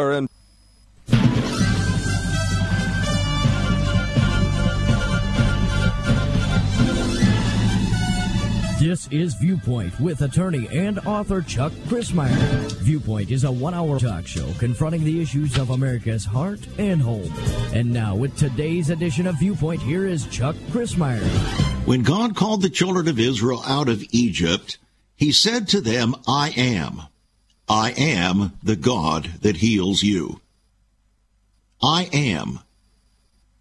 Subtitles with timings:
[0.00, 0.28] and
[8.80, 12.72] This is Viewpoint with attorney and author Chuck Crismier.
[12.78, 17.30] Viewpoint is a one hour talk show confronting the issues of America's heart and home.
[17.74, 21.20] And now, with today's edition of Viewpoint, here is Chuck Crismier.
[21.86, 24.78] When God called the children of Israel out of Egypt,
[25.14, 27.02] he said to them, I am.
[27.70, 30.40] I am the God that heals you.
[31.80, 32.58] I am.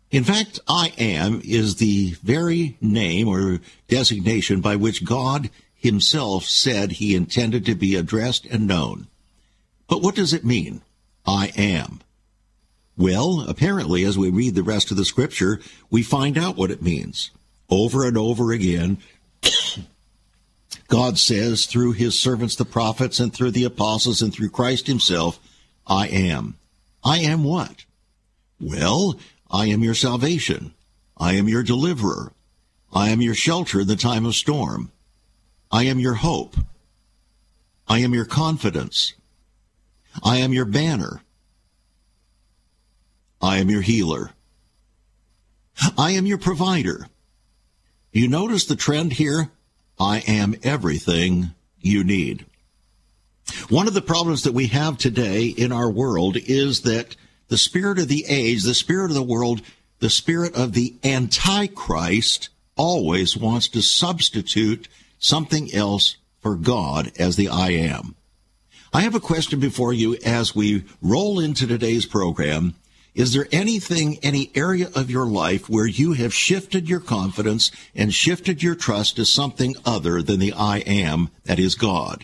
[0.09, 6.93] In fact, I am is the very name or designation by which God himself said
[6.93, 9.05] he intended to be addressed and known.
[9.87, 10.81] But what does it mean?
[11.27, 12.01] I am.
[12.97, 16.81] Well, apparently, as we read the rest of the scripture, we find out what it
[16.81, 17.29] means.
[17.69, 18.97] Over and over again,
[20.89, 25.39] God says through his servants, the prophets, and through the apostles, and through Christ himself,
[25.87, 26.55] I am.
[27.03, 27.85] I am what?
[28.59, 30.73] Well, I am your salvation.
[31.15, 32.33] I am your deliverer.
[32.91, 34.91] I am your shelter in the time of storm.
[35.71, 36.55] I am your hope.
[37.87, 39.13] I am your confidence.
[40.23, 41.21] I am your banner.
[43.41, 44.31] I am your healer.
[45.97, 47.07] I am your provider.
[48.11, 49.51] You notice the trend here?
[49.99, 52.45] I am everything you need.
[53.67, 57.15] One of the problems that we have today in our world is that
[57.47, 59.61] the spirit of the age, the spirit of the world,
[59.99, 64.87] the spirit of the Antichrist always wants to substitute
[65.17, 68.15] something else for God as the I am.
[68.93, 72.75] I have a question before you as we roll into today's program.
[73.19, 78.13] Is there anything, any area of your life where you have shifted your confidence and
[78.13, 82.23] shifted your trust to something other than the I am that is God?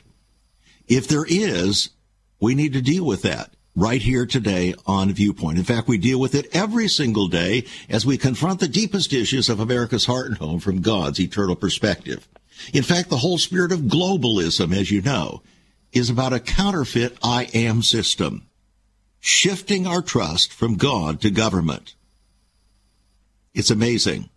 [0.88, 1.90] If there is,
[2.40, 5.58] we need to deal with that right here today on Viewpoint.
[5.58, 9.50] In fact, we deal with it every single day as we confront the deepest issues
[9.50, 12.26] of America's heart and home from God's eternal perspective.
[12.72, 15.44] In fact, the whole spirit of globalism, as you know,
[15.92, 18.48] is about a counterfeit I am system,
[19.26, 21.96] shifting our trust from God to government.
[23.56, 24.30] It's amazing.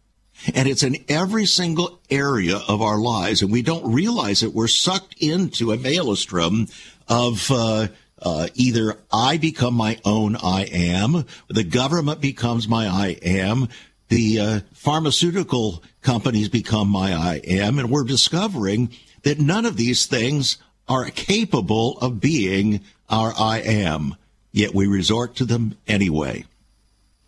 [0.55, 4.55] And it's in every single area of our lives, and we don't realize it.
[4.55, 6.69] We're sucked into a maelstrom
[7.07, 7.89] of uh,
[8.23, 13.69] uh, either I become my own I am, the government becomes my I am,
[14.09, 18.91] the uh, pharmaceutical companies become my I am, and we're discovering
[19.23, 20.57] that none of these things
[20.89, 24.15] are capable of being our I am,
[24.53, 26.45] yet we resort to them anyway.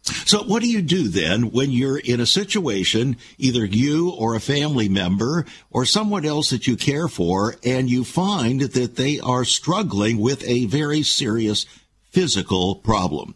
[0.03, 4.41] So what do you do then when you're in a situation, either you or a
[4.41, 9.45] family member or someone else that you care for, and you find that they are
[9.45, 11.67] struggling with a very serious
[12.11, 13.35] physical problem?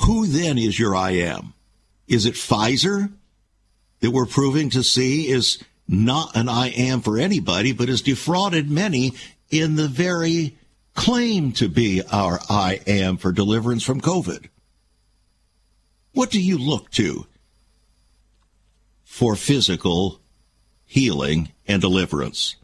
[0.00, 1.54] Who then is your I am?
[2.06, 3.10] Is it Pfizer
[4.00, 8.70] that we're proving to see is not an I am for anybody, but has defrauded
[8.70, 9.14] many
[9.50, 10.56] in the very
[11.00, 14.48] claim to be our I am for deliverance from COVID?
[16.12, 17.26] What do you look to
[19.02, 20.20] for physical
[20.84, 22.56] healing and deliverance?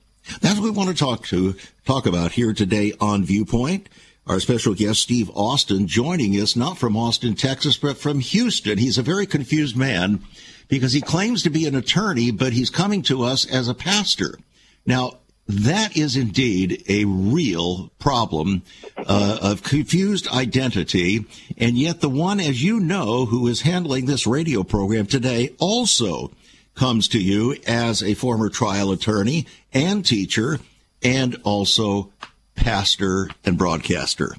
[0.43, 1.55] That's what we want to talk to
[1.87, 3.89] talk about here today on Viewpoint.
[4.27, 8.77] Our special guest, Steve Austin, joining us not from Austin, Texas, but from Houston.
[8.77, 10.21] He's a very confused man
[10.69, 14.37] because he claims to be an attorney, but he's coming to us as a pastor.
[14.85, 18.63] Now, that is indeed a real problem
[18.97, 21.25] uh, of confused identity.
[21.57, 26.33] And yet, the one, as you know, who is handling this radio program today also
[26.75, 30.59] comes to you as a former trial attorney and teacher
[31.03, 32.13] and also
[32.55, 34.35] pastor and broadcaster.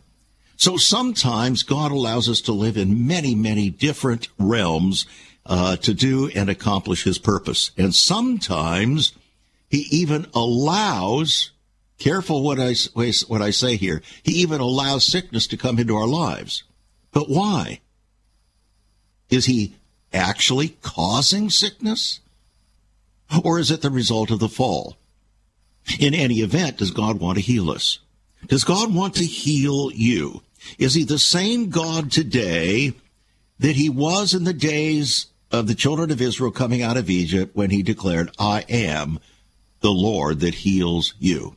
[0.58, 5.06] So sometimes God allows us to live in many, many different realms
[5.46, 7.72] uh, to do and accomplish his purpose.
[7.78, 9.14] And sometimes
[9.70, 11.52] he even allows,
[11.98, 12.74] careful what I,
[13.28, 16.64] what I say here, he even allows sickness to come into our lives.
[17.12, 17.82] But why?
[19.30, 19.76] Is he
[20.14, 22.22] actually causing sickness?
[23.44, 24.98] Or is it the result of the fall?
[26.00, 28.00] In any event, does God want to heal us?
[28.48, 30.42] Does God want to heal you?
[30.78, 32.94] Is he the same God today
[33.60, 37.56] that he was in the days of the children of Israel coming out of Egypt
[37.56, 39.20] when he declared, I am
[39.82, 41.56] the Lord that heals you.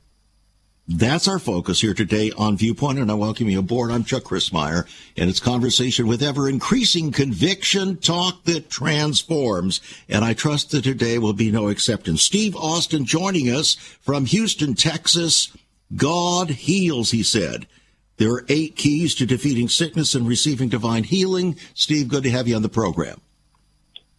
[0.92, 3.92] That's our focus here today on Viewpoint, and I welcome you aboard.
[3.92, 9.80] I'm Chuck Crismier, and it's conversation with ever increasing conviction, talk that transforms.
[10.08, 12.16] And I trust that today will be no exception.
[12.16, 15.56] Steve Austin joining us from Houston, Texas.
[15.94, 17.68] God heals, he said.
[18.16, 21.56] There are eight keys to defeating sickness and receiving divine healing.
[21.72, 23.20] Steve, good to have you on the program.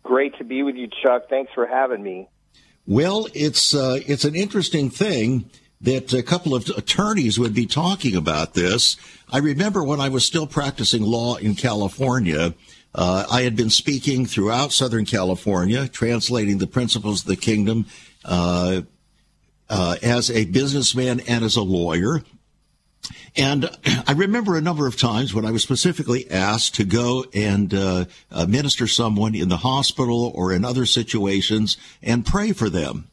[0.03, 1.23] Great to be with you, Chuck.
[1.29, 2.29] Thanks for having me.
[2.87, 5.49] Well, it's uh, it's an interesting thing
[5.81, 8.97] that a couple of attorneys would be talking about this.
[9.31, 12.53] I remember when I was still practicing law in California,
[12.93, 17.85] uh, I had been speaking throughout Southern California, translating the principles of the kingdom
[18.25, 18.81] uh,
[19.69, 22.23] uh, as a businessman and as a lawyer.
[23.35, 23.69] And
[24.07, 28.05] I remember a number of times when I was specifically asked to go and uh,
[28.31, 33.07] uh, minister someone in the hospital or in other situations and pray for them.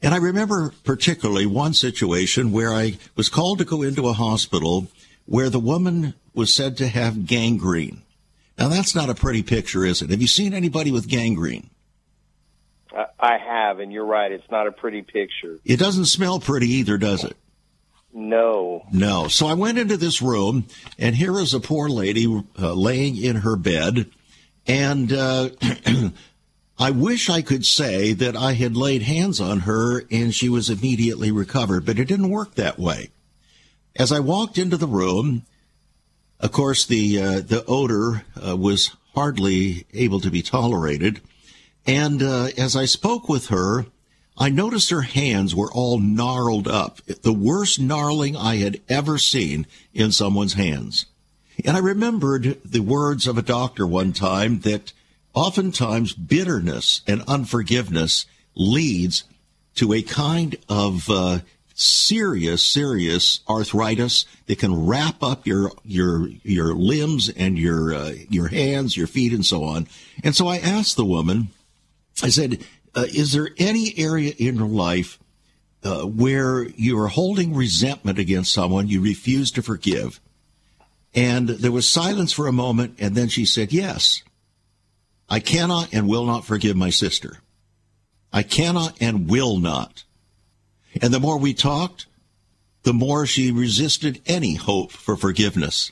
[0.00, 4.88] And I remember particularly one situation where I was called to go into a hospital
[5.26, 8.02] where the woman was said to have gangrene.
[8.58, 10.10] Now that's not a pretty picture, is it?
[10.10, 11.70] Have you seen anybody with gangrene?
[13.18, 14.32] I have, and you're right.
[14.32, 15.58] It's not a pretty picture.
[15.64, 17.36] It doesn't smell pretty either, does it?
[18.12, 18.86] No.
[18.92, 19.28] No.
[19.28, 20.66] So I went into this room,
[20.98, 22.26] and here is a poor lady
[22.60, 24.10] uh, laying in her bed,
[24.66, 25.50] and uh,
[26.78, 30.68] I wish I could say that I had laid hands on her and she was
[30.68, 33.10] immediately recovered, but it didn't work that way.
[33.94, 35.44] As I walked into the room,
[36.40, 41.20] of course, the uh, the odor uh, was hardly able to be tolerated,
[41.86, 43.86] and uh, as I spoke with her,
[44.36, 49.66] I noticed her hands were all gnarled up, the worst gnarling I had ever seen
[49.92, 51.06] in someone's hands.
[51.64, 54.92] And I remembered the words of a doctor one time that
[55.34, 59.24] oftentimes bitterness and unforgiveness leads
[59.74, 61.40] to a kind of uh,
[61.74, 68.48] serious, serious arthritis that can wrap up your your your limbs and your uh, your
[68.48, 69.86] hands, your feet, and so on.
[70.22, 71.48] And so I asked the woman,
[72.22, 75.18] I said, uh, "Is there any area in your life
[75.82, 80.20] uh, where you are holding resentment against someone you refuse to forgive?"
[81.14, 84.22] And there was silence for a moment, and then she said, "Yes."
[85.28, 87.38] I cannot and will not forgive my sister.
[88.34, 90.04] I cannot and will not.
[91.00, 92.06] And the more we talked,
[92.82, 95.90] the more she resisted any hope for forgiveness.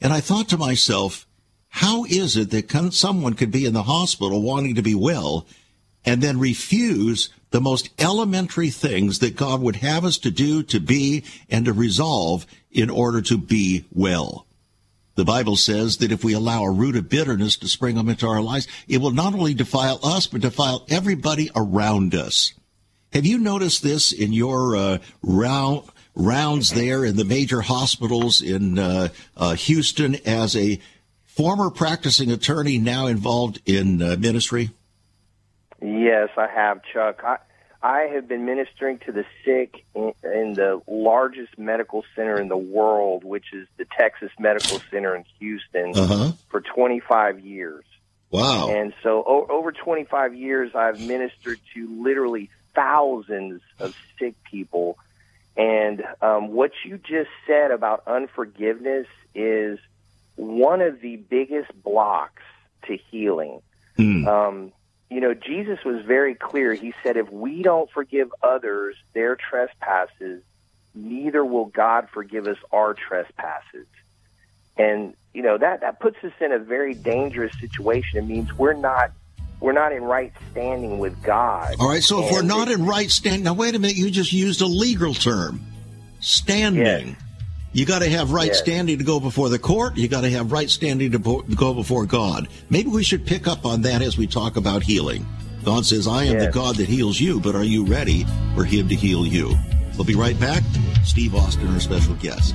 [0.00, 1.26] And I thought to myself,
[1.68, 5.46] how is it that someone could be in the hospital wanting to be well
[6.04, 10.80] and then refuse the most elementary things that God would have us to do, to
[10.80, 14.46] be, and to resolve in order to be well?
[15.16, 18.26] The Bible says that if we allow a root of bitterness to spring up into
[18.26, 22.54] our lives, it will not only defile us, but defile everybody around us.
[23.12, 25.82] Have you noticed this in your uh, round,
[26.14, 30.80] rounds there in the major hospitals in uh, uh, Houston as a
[31.26, 34.70] former practicing attorney now involved in uh, ministry?
[35.80, 37.22] Yes, I have, Chuck.
[37.24, 37.38] I,
[37.82, 42.56] I have been ministering to the sick in, in, the largest medical center in the
[42.56, 46.32] world, which is the Texas Medical Center in Houston, uh-huh.
[46.50, 47.84] for 25 years.
[48.30, 48.68] Wow.
[48.68, 54.98] And so o- over 25 years, I've ministered to literally thousands of sick people.
[55.56, 59.78] And um, what you just said about unforgiveness is
[60.36, 62.42] one of the biggest blocks
[62.86, 63.60] to healing.
[63.98, 64.26] Mm.
[64.26, 64.72] Um,
[65.10, 66.72] you know, Jesus was very clear.
[66.72, 70.42] He said, if we don't forgive others their trespasses,
[70.94, 73.86] neither will God forgive us our trespasses.
[74.76, 78.20] And, you know, that, that puts us in a very dangerous situation.
[78.20, 79.10] It means we're not
[79.58, 81.74] we're not in right standing with God.
[81.78, 84.32] All right, so if we're not in right standing, now wait a minute, you just
[84.32, 85.60] used a legal term.
[86.20, 87.08] Standing.
[87.08, 87.16] Yes.
[87.72, 88.58] You got to have right yes.
[88.58, 89.96] standing to go before the court.
[89.96, 92.48] You got to have right standing to go before God.
[92.68, 95.24] Maybe we should pick up on that as we talk about healing.
[95.64, 98.88] God says, I am the God that heals you, but are you ready for Him
[98.88, 99.54] to heal you?
[99.94, 100.62] We'll be right back.
[101.04, 102.54] Steve Austin, our special guest.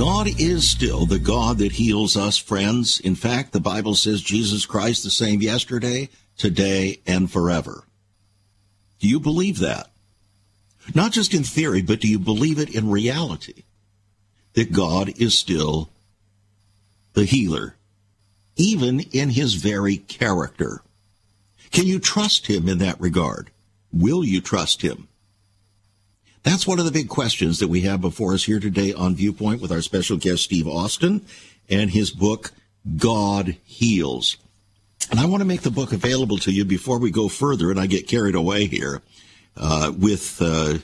[0.00, 3.00] God is still the God that heals us, friends.
[3.00, 7.84] In fact, the Bible says Jesus Christ the same yesterday, today, and forever.
[8.98, 9.90] Do you believe that?
[10.94, 13.64] Not just in theory, but do you believe it in reality?
[14.54, 15.90] That God is still
[17.12, 17.76] the healer,
[18.56, 20.82] even in his very character.
[21.72, 23.50] Can you trust him in that regard?
[23.92, 25.08] Will you trust him?
[26.42, 29.60] That's one of the big questions that we have before us here today on Viewpoint
[29.60, 31.24] with our special guest, Steve Austin,
[31.68, 32.52] and his book,
[32.96, 34.38] God Heals.
[35.10, 37.78] And I want to make the book available to you before we go further, and
[37.78, 39.02] I get carried away here
[39.56, 40.78] uh, with uh,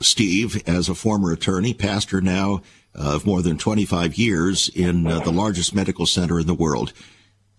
[0.00, 2.62] Steve as a former attorney, pastor now
[2.94, 6.92] of more than 25 years in uh, the largest medical center in the world.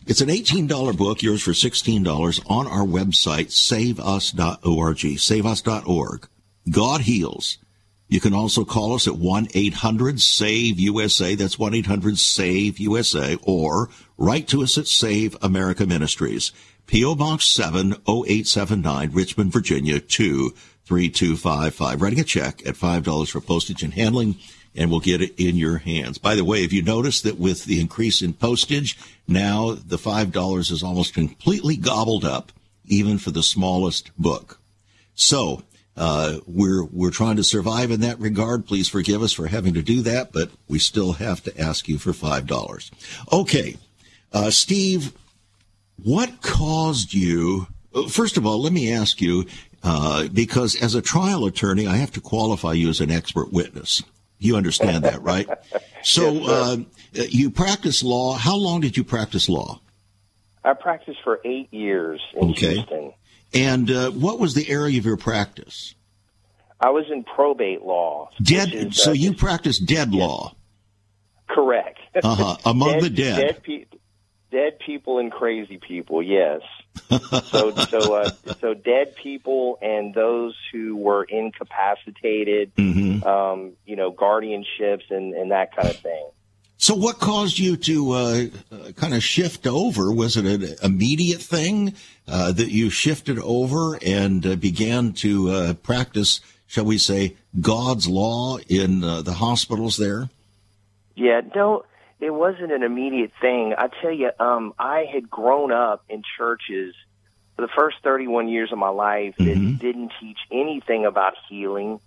[0.08, 6.28] It's an $18 book, yours for $16 on our website, saveus.org, saveus.org.
[6.70, 7.58] God heals.
[8.08, 11.36] You can also call us at 1-800-SAVE-USA.
[11.36, 16.54] That's 1-800-SAVE-USA or write to us at Save America Ministries.
[16.86, 17.16] P.O.
[17.16, 22.02] Box 70879, Richmond, Virginia 23255.
[22.02, 24.38] Writing a check at $5 for postage and handling
[24.78, 26.18] and we'll get it in your hands.
[26.18, 30.72] By the way, if you notice that with the increase in postage, now the $5
[30.72, 32.52] is almost completely gobbled up,
[32.86, 34.60] even for the smallest book.
[35.16, 35.64] So,
[35.98, 38.68] uh, we're we're trying to survive in that regard.
[38.68, 41.98] Please forgive us for having to do that, but we still have to ask you
[41.98, 42.92] for five dollars.
[43.34, 43.78] Okay,
[44.32, 45.14] uh, Steve,
[46.04, 47.66] what caused you?
[48.12, 49.46] First of all, let me ask you,
[49.82, 54.04] uh, because as a trial attorney, I have to qualify you as an expert witness.
[54.40, 55.48] You understand that, right?
[56.04, 56.78] So yes, uh,
[57.28, 58.34] you practice law.
[58.38, 59.82] How long did you practice law?
[60.64, 62.76] I practiced for eight years in Okay.
[62.76, 63.14] Houston.
[63.54, 65.96] And uh, what was the area of your practice?
[66.80, 68.30] I was in probate law.
[68.42, 68.74] Dead.
[68.74, 70.54] is, so uh, you practiced dead law.
[71.50, 72.00] correct?
[72.24, 72.56] Uh-huh.
[72.66, 73.38] Among the dead.
[73.38, 73.86] dead, pe-
[74.52, 76.22] dead people and crazy people.
[76.24, 76.62] Yes.
[77.44, 82.72] So so uh, so dead people and those who were incapacitated.
[82.76, 86.30] hmm Um, you know, guardianships and and that kind of thing.
[86.78, 90.14] So what caused you to uh, uh, kind of shift over?
[90.14, 91.96] Was it an immediate thing
[92.28, 98.08] uh, that you shifted over and uh, began to uh, practice, shall we say, God's
[98.08, 100.30] law in uh, the hospitals there?
[101.16, 101.84] Yeah, no,
[102.20, 103.74] it wasn't an immediate thing.
[103.78, 106.96] I tell you, um, I had grown up in churches
[107.56, 109.80] for the first 31 years of my life that Mhm.
[109.80, 112.00] didn't teach anything about healing,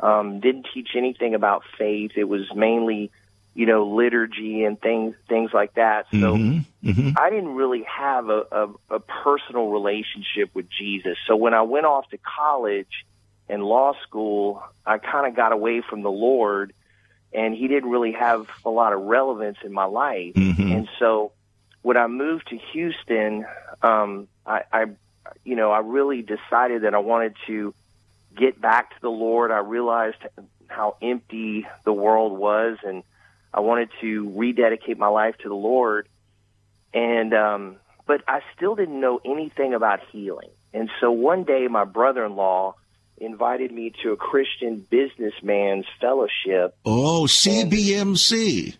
[0.00, 2.12] um, didn't teach anything about faith.
[2.16, 3.10] It was mainly,
[3.54, 6.06] you know, liturgy and things things like that.
[6.10, 6.64] So Mhm.
[6.84, 7.14] Mhm.
[7.18, 11.16] I didn't really have a, a, a personal relationship with Jesus.
[11.26, 13.04] So when I went off to college
[13.48, 16.72] and law school, I kind of got away from the Lord,
[17.36, 20.34] and He didn't really have a lot of relevance in my life.
[20.34, 20.74] Mhm.
[20.74, 21.32] And so
[21.82, 23.46] when I moved to Houston,
[23.82, 24.86] um, I, I,
[25.44, 27.74] you know, I really decided that I wanted to
[28.36, 29.52] get back to the Lord.
[29.52, 30.18] I realized
[30.66, 33.04] how empty the world was, and
[33.54, 36.08] I wanted to rededicate my life to the Lord.
[36.92, 37.76] And um,
[38.06, 40.50] but I still didn't know anything about healing.
[40.72, 42.74] And so one day, my brother-in-law
[43.18, 46.76] invited me to a Christian businessman's fellowship.
[46.84, 48.76] Oh, CBMC.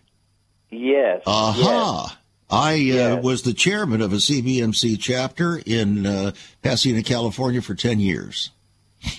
[0.69, 1.21] Yes.
[1.25, 2.19] Aha.
[2.49, 3.23] I uh, Yes.
[3.23, 8.51] was the chairman of a CBMC chapter in uh, Pasadena, California for 10 years.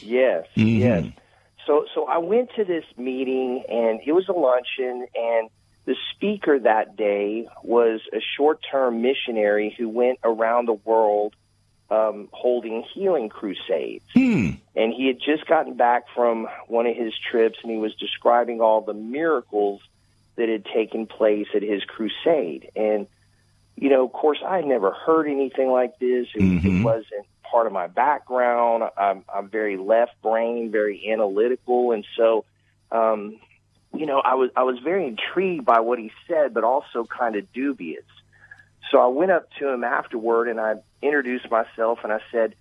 [0.03, 0.79] Yes, Mhm.
[0.79, 1.05] yes.
[1.67, 5.51] So so I went to this meeting and it was a luncheon and
[5.85, 11.35] the speaker that day was a short-term missionary who went around the world
[11.90, 14.04] um, holding healing crusades.
[14.14, 14.50] Hmm.
[14.76, 18.61] And he had just gotten back from one of his trips and he was describing
[18.61, 19.80] all the miracles
[20.37, 22.71] that had taken place at his crusade.
[22.76, 23.07] And,
[23.76, 26.28] you know, of course, I had never heard anything like this.
[26.35, 26.64] It, Mhm.
[26.80, 28.85] it wasn't part of my background.
[28.97, 31.92] I'm, I'm very left brain, very analytical.
[31.92, 32.45] And so,
[32.92, 33.38] um,
[33.95, 37.35] you know, I was, I was very intrigued by what he said, but also kind
[37.37, 38.04] of dubious.
[38.90, 42.55] So I went up to him afterward and I introduced myself and I said,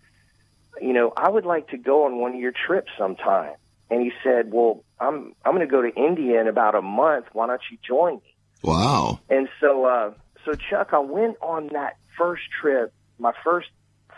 [0.82, 3.54] you know, I would like to go on one of your trips sometime.
[3.90, 7.26] And he said, well, I'm, I'm going to go to India in about a month.
[7.34, 8.36] Why don't you join me?
[8.64, 9.20] Wow.
[9.30, 10.12] And so, uh,
[10.46, 13.70] so Chuck, I went on that first trip, my first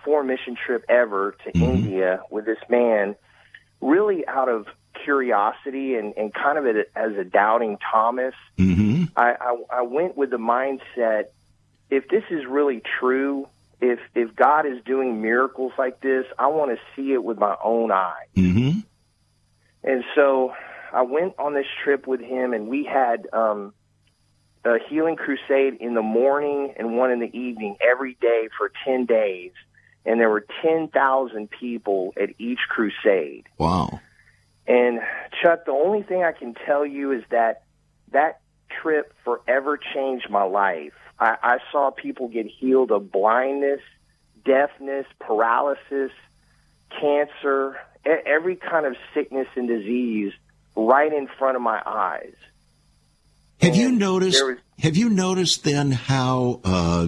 [0.03, 1.61] four mission trip ever to Mhm.
[1.61, 3.15] India with this man,
[3.81, 4.65] really out of
[5.05, 8.33] curiosity and, and kind of a, as a doubting Thomas.
[8.57, 11.25] hmm I, I, I went with the mindset,
[11.89, 13.47] if this is really true,
[13.81, 17.55] if, if God is doing miracles like this, I want to see it with my
[17.63, 18.27] own eyes.
[18.35, 18.79] hmm
[19.83, 20.53] And so
[20.93, 23.73] I went on this trip with him, and we had um,
[24.65, 29.05] a healing crusade in the morning and one in the evening every day for 10
[29.05, 29.51] days.
[30.05, 33.47] And there were 10,000 people at each crusade.
[33.57, 33.99] Wow.
[34.65, 34.99] And
[35.41, 37.63] Chuck, the only thing I can tell you is that
[38.11, 38.41] that
[38.81, 40.93] trip forever changed my life.
[41.19, 43.81] I, I saw people get healed of blindness,
[44.45, 46.11] deafness, paralysis,
[46.99, 50.33] cancer, every kind of sickness and disease
[50.75, 52.33] right in front of my eyes.
[53.61, 54.43] Have and you noticed?
[54.43, 57.07] Was, have you noticed then how uh,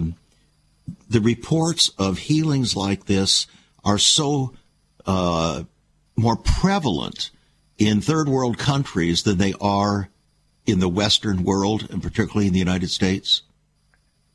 [1.08, 3.46] the reports of healings like this
[3.84, 4.52] are so
[5.06, 5.64] uh,
[6.16, 7.30] more prevalent
[7.78, 10.08] in third world countries than they are
[10.66, 13.42] in the Western world, and particularly in the United States?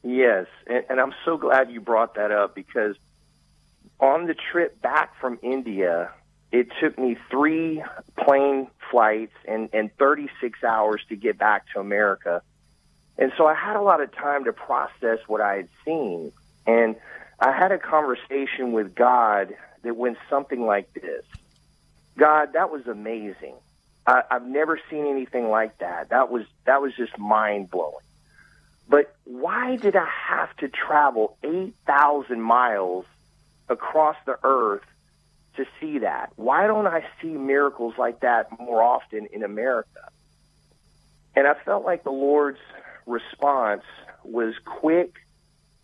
[0.07, 2.95] Yes, and, and I'm so glad you brought that up because
[3.99, 6.11] on the trip back from India,
[6.49, 7.83] it took me three
[8.17, 12.41] plane flights and, and 36 hours to get back to America.
[13.17, 16.31] And so I had a lot of time to process what I had seen.
[16.65, 16.95] And
[17.37, 21.25] I had a conversation with God that went something like this
[22.17, 23.55] God, that was amazing.
[24.07, 26.11] I, I've never seen anything like that.
[26.11, 28.06] That was that was just mind blowing.
[28.89, 33.05] But why did I have to travel eight thousand miles
[33.69, 34.85] across the earth
[35.55, 36.31] to see that?
[36.35, 40.09] Why don't I see miracles like that more often in America?
[41.35, 42.59] And I felt like the Lord's
[43.05, 43.83] response
[44.23, 45.15] was quick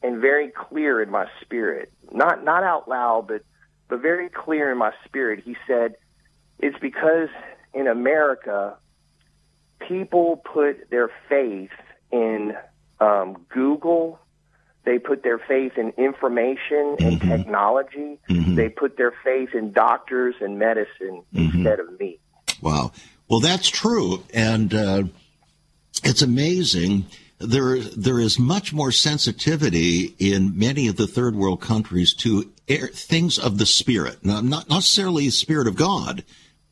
[0.01, 1.91] and very clear in my spirit.
[2.11, 3.43] Not not out loud, but
[3.89, 5.41] but very clear in my spirit.
[5.43, 5.95] He said,
[6.59, 7.29] "It's because
[7.73, 8.77] in America,
[9.79, 11.71] people put their faith
[12.11, 12.55] in
[13.03, 14.19] um, Google
[14.85, 17.29] they put their faith in information and mm-hmm.
[17.29, 18.19] technology.
[18.29, 18.55] Mm-hmm.
[18.55, 21.57] They put their faith in doctors and medicine mm-hmm.
[21.57, 22.19] instead of me.
[22.61, 22.91] Wow.
[23.29, 24.23] Well, that's true.
[24.33, 25.03] And uh,
[26.03, 27.05] it's amazing.
[27.39, 32.87] There, there is much more sensitivity in many of the third world countries to air,
[32.87, 34.25] things of the spirit.
[34.25, 36.25] Now, not necessarily the spirit of God,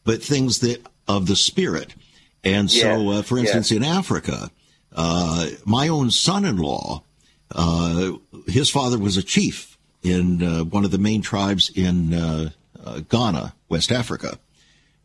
[0.03, 1.95] but things that of the spirit.
[2.43, 3.19] And so, yes.
[3.19, 3.77] uh, for instance, yes.
[3.77, 4.51] in Africa,
[4.95, 7.01] uh, my own son-in-law
[7.53, 8.11] uh,
[8.47, 12.49] his father was a chief in uh, one of the main tribes in uh,
[12.83, 14.39] uh, Ghana, West Africa.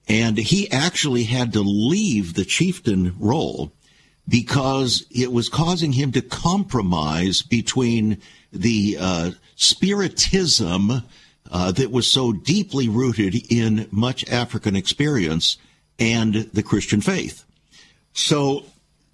[0.09, 3.73] And he actually had to leave the chieftain role
[4.29, 8.19] because it was causing him to compromise between
[8.53, 11.03] the uh, spiritism
[11.51, 15.59] uh, that was so deeply rooted in much African experience
[15.99, 17.45] and the Christian faith.
[18.13, 18.65] So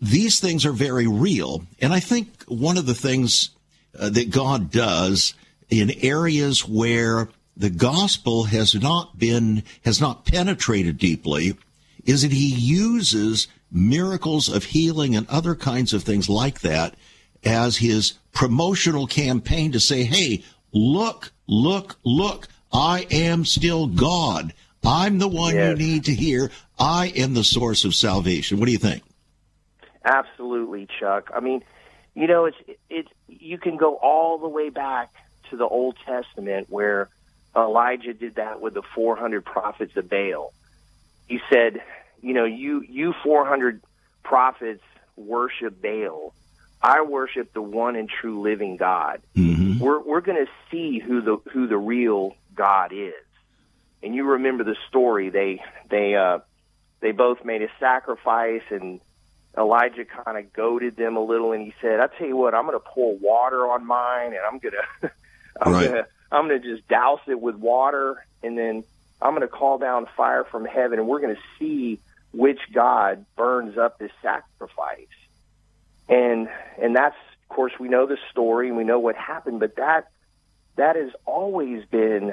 [0.02, 1.64] these things are very real.
[1.80, 3.50] And I think one of the things
[3.96, 5.34] uh, that God does
[5.70, 11.56] in areas where the gospel has not been, has not penetrated deeply
[12.04, 16.94] is that he uses miracles of healing and other kinds of things like that
[17.44, 24.52] as his promotional campaign to say, Hey, look, look, look, I am still God.
[24.84, 25.78] I'm the one yes.
[25.78, 26.50] you need to hear.
[26.76, 28.58] I am the source of salvation.
[28.58, 29.04] What do you think?
[30.04, 31.30] Absolutely, Chuck.
[31.34, 31.62] I mean,
[32.14, 32.56] you know, it's
[32.90, 35.12] it's you can go all the way back
[35.50, 37.08] to the Old Testament where
[37.56, 40.52] Elijah did that with the 400 prophets of Baal.
[41.28, 41.82] He said,
[42.20, 43.82] you know, you you 400
[44.22, 44.82] prophets
[45.16, 46.34] worship Baal.
[46.82, 49.22] I worship the one and true living God.
[49.36, 49.78] Mm-hmm.
[49.78, 53.14] We're we're going to see who the who the real God is.
[54.02, 55.30] And you remember the story?
[55.30, 56.40] They they uh,
[57.00, 59.00] they both made a sacrifice and
[59.56, 62.66] Elijah kind of goaded them a little, and he said, "I tell you what, I'm
[62.66, 65.10] going to pour water on mine, and I'm going to,
[65.60, 65.90] I'm right.
[65.90, 68.84] going to, I'm going to just douse it with water, and then
[69.20, 72.00] I'm going to call down fire from heaven, and we're going to see
[72.32, 75.06] which God burns up this sacrifice."
[76.08, 76.48] And
[76.80, 80.08] and that's, of course, we know the story, and we know what happened, but that
[80.76, 82.32] that has always been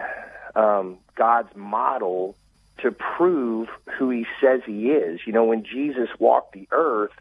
[0.55, 2.35] um, God's model
[2.81, 5.19] to prove who he says he is.
[5.25, 7.11] You know, when Jesus walked the earth,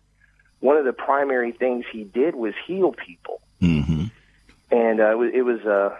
[0.61, 3.41] one of the primary things he did was heal people.
[3.61, 4.05] Mm-hmm.
[4.71, 5.97] And uh, it was, uh,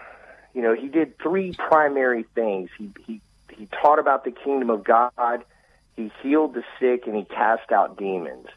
[0.53, 2.69] you know, he did three primary things.
[2.77, 3.21] He, he,
[3.55, 5.43] he taught about the kingdom of God,
[5.95, 8.47] he healed the sick, and he cast out demons.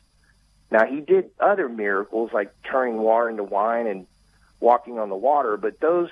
[0.71, 4.07] Now, he did other miracles like turning water into wine and
[4.61, 6.09] walking on the water, but those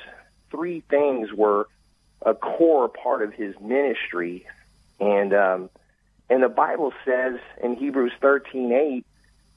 [0.51, 1.69] three things were
[2.23, 4.45] a core part of his ministry
[5.01, 5.71] and um,
[6.29, 9.07] and the Bible says in Hebrews thirteen eight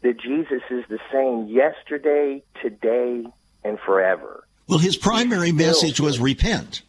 [0.01, 3.25] that Jesus is the same yesterday, today,
[3.63, 4.45] and forever.
[4.67, 6.81] Well, his primary message was repent.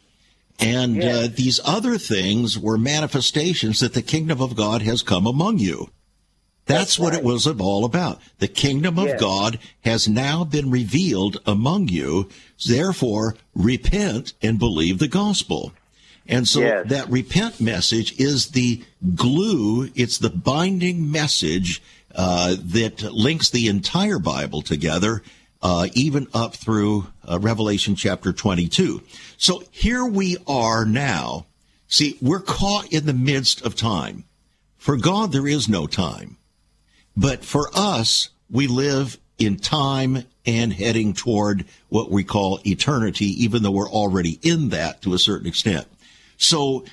[0.61, 5.59] And uh, these other things were manifestations that the kingdom of God has come among
[5.59, 5.91] you.
[6.67, 7.19] That's, That's what right.
[7.19, 8.21] it was all about.
[8.39, 9.19] The kingdom of.
[9.19, 12.29] God has now been revealed among you.
[12.67, 15.73] Therefore, repent and believe the gospel.
[16.27, 16.89] And so yes.
[16.89, 18.83] that repent message is the
[19.15, 21.83] glue, it's the binding message
[22.15, 25.23] uh, that links the entire Bible together.
[25.65, 29.03] uh, even up through uh, Revelation chapter 22.
[29.39, 31.47] So here we are now.
[31.89, 34.25] See, we're caught in the midst of time.
[34.77, 36.37] For God, there is no time.
[37.17, 43.63] But for us, we live in time and heading toward what we call eternity, even
[43.63, 45.87] though we're already in that to a certain extent.
[46.37, 46.85] So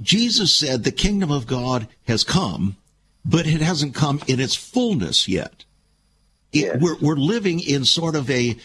[0.00, 2.76] Jesus said the kingdom of God has come,
[3.24, 5.64] but it hasn't come in its fullness yet.
[6.52, 6.78] It, Yes.
[6.80, 8.56] we're, we're living in sort of a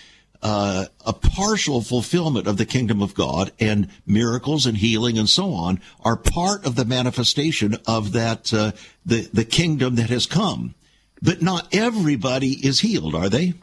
[0.42, 5.52] uh, a partial fulfillment of the kingdom of God, and miracles and healing and so
[5.52, 8.72] on are part of the manifestation of that uh,
[9.06, 10.76] the the kingdom that has come.
[11.22, 13.54] But not everybody is healed, are they?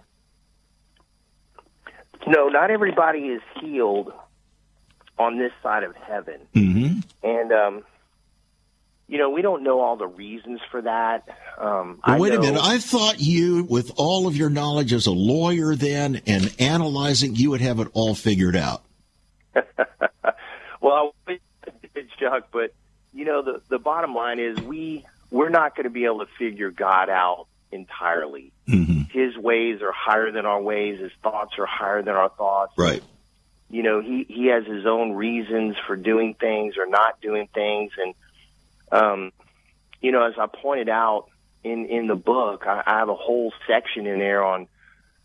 [2.26, 4.12] No, not everybody is healed
[5.18, 6.40] on this side of heaven.
[6.54, 7.00] Mm-hmm.
[7.22, 7.84] And, um,
[9.08, 11.28] you know, we don't know all the reasons for that.
[11.58, 12.60] Um, Well, wait a minute.
[12.62, 17.50] I thought you, with all of your knowledge as a lawyer then and analyzing, you
[17.50, 18.82] would have it all figured out.
[20.80, 21.38] well, I
[21.94, 22.74] did, Chuck, but
[23.14, 26.30] you know, the the bottom line is we we're not going to be able to
[26.38, 28.52] figure God out entirely.
[28.68, 29.18] Mm-hmm.
[29.18, 31.00] His ways are higher than our ways.
[31.00, 32.72] His thoughts are higher than our thoughts.
[32.76, 33.02] Right.
[33.68, 37.92] You know, he he has his own reasons for doing things or not doing things,
[38.02, 38.14] and
[38.92, 39.32] um,
[40.00, 41.26] you know, as I pointed out
[41.64, 44.68] in in the book, I, I have a whole section in there on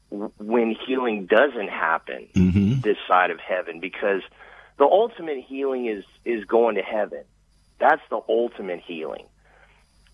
[0.10, 2.82] when healing doesn't happen Mm-hmm.
[2.82, 4.22] this side of heaven because
[4.78, 7.24] the ultimate healing is is going to heaven.
[7.80, 9.26] That's the ultimate healing.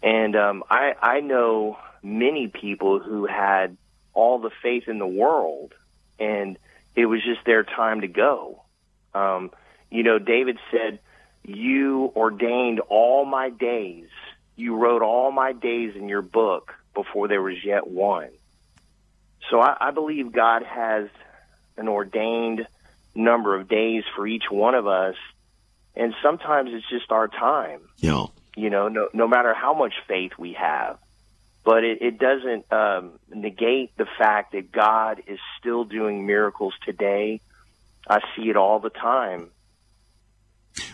[0.03, 3.77] And um, I I know many people who had
[4.13, 5.73] all the faith in the world,
[6.19, 6.57] and
[6.97, 8.63] it was just their time to go.
[9.13, 9.51] Um,
[9.89, 10.99] you know, David said,
[11.43, 14.09] "You ordained all my days.
[14.57, 18.31] You wrote all my days in your book before there was yet one."
[19.49, 21.07] So I, I believe God has
[21.77, 22.67] an ordained
[23.13, 25.15] number of days for each one of us,
[25.95, 27.81] and sometimes it's just our time.
[27.97, 28.25] Yeah.
[28.55, 30.97] You know, no, no matter how much faith we have,
[31.67, 37.41] but it, it doesn't um, negate the fact that God is still doing miracles today.
[38.09, 39.49] I see it all the time.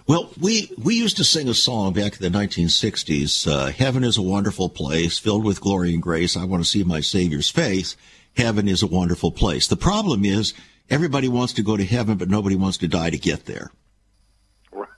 [0.08, 3.48] Well, we, we used to sing a song back in the 1960s.
[3.48, 6.36] Uh, Heaven is a wonderful place filled with glory and grace.
[6.36, 7.96] I want to see my Savior's face.
[8.36, 9.68] Heaven is a wonderful place.
[9.68, 10.56] The problem is
[10.90, 13.70] everybody wants to go to heaven, but nobody wants to die to get there.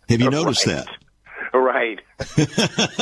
[0.08, 0.86] Have you noticed Right.
[0.86, 0.88] that?
[1.86, 2.02] Right.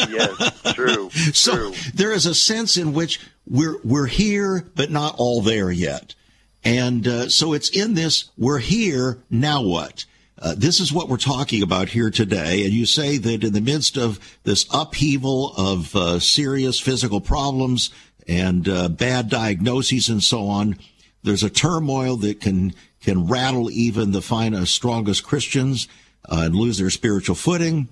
[0.10, 1.10] yes, true.
[1.34, 1.74] So true.
[1.94, 6.16] there is a sense in which we're we're here, but not all there yet.
[6.64, 10.06] And uh, so it's in this we're here now what.
[10.42, 12.66] Uh, this is what we're talking about here today.
[12.66, 17.92] And you say that in the midst of this upheaval of uh, serious physical problems
[18.28, 20.78] and uh, bad diagnoses and so on,
[21.24, 25.88] there's a turmoil that can can rattle even the finest, strongest Christians
[26.30, 27.90] uh, and lose their spiritual footing.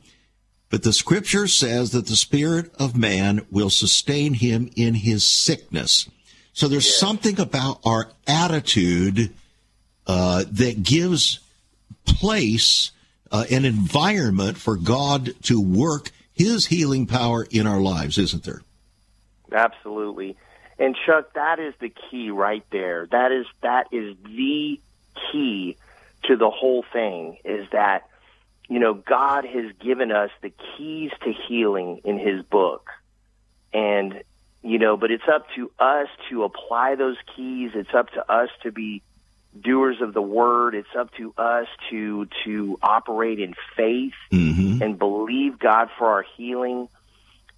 [0.71, 6.09] But the scripture says that the spirit of man will sustain him in his sickness.
[6.53, 9.33] So there's something about our attitude
[10.07, 11.39] uh, that gives
[12.05, 12.91] place,
[13.31, 18.61] uh, an environment for God to work his healing power in our lives, isn't there?
[19.51, 20.37] Absolutely.
[20.79, 23.07] And Chuck, that is the key right there.
[23.11, 24.79] That is that is the
[25.31, 25.77] key
[26.23, 28.07] to the whole thing is that
[28.71, 32.83] you know God has given us the keys to healing in his book.
[33.73, 34.23] And
[34.63, 37.71] you know, but it's up to us to apply those keys.
[37.73, 39.01] It's up to us to be
[39.59, 40.75] doers of the word.
[40.75, 44.81] It's up to us to to operate in faith Mm-hmm.
[44.81, 46.87] and believe God for our healing.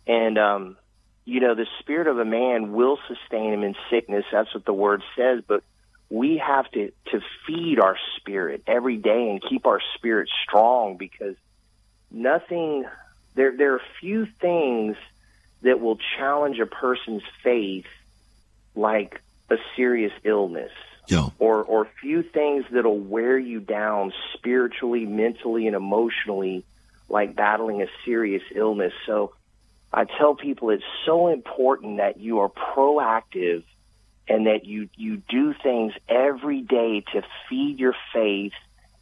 [0.07, 0.77] And um,
[1.25, 4.25] you know, the spirit of a man will sustain him in sickness.
[4.31, 5.43] That's what the word says.
[5.47, 5.63] But
[6.09, 11.35] we have to to feed our spirit every day and keep our spirit strong because
[12.11, 12.85] nothing.
[13.35, 14.95] There there are few things
[15.63, 17.87] that will challenge a person's faith
[18.75, 20.71] like a serious illness
[21.07, 21.29] Yeah.
[21.39, 26.63] or or few things that'll wear you down spiritually, mentally, and emotionally,
[27.09, 28.93] like battling a serious illness.
[29.07, 29.33] So
[29.91, 33.63] I tell people it's so important that you are proactive
[34.27, 38.53] and that you you do things every day to feed your faith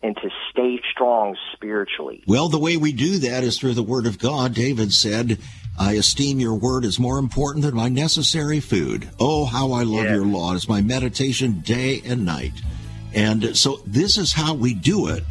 [0.03, 2.23] and to stay strong spiritually.
[2.27, 4.53] Well, the way we do that is through the Word of God.
[4.55, 5.37] David said,
[5.79, 9.07] I esteem your Word as more important than my necessary food.
[9.19, 10.15] Oh, how I love Yes.
[10.15, 10.55] your law.
[10.55, 12.53] It's my meditation day and night.
[13.13, 15.23] And so this is how we do it.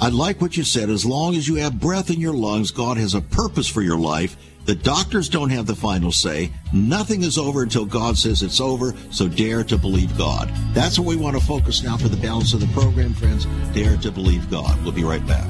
[0.00, 0.90] I like what you said.
[0.90, 3.98] As long as you have breath in your lungs, God has a purpose for your
[3.98, 4.36] life.
[4.68, 6.52] The doctors don't have the final say.
[6.74, 10.52] Nothing is over until God says it's over, so dare to believe God.
[10.74, 13.46] That's what we want to focus now for the balance of the program, friends.
[13.72, 14.78] Dare to believe God.
[14.82, 15.48] We'll be right back.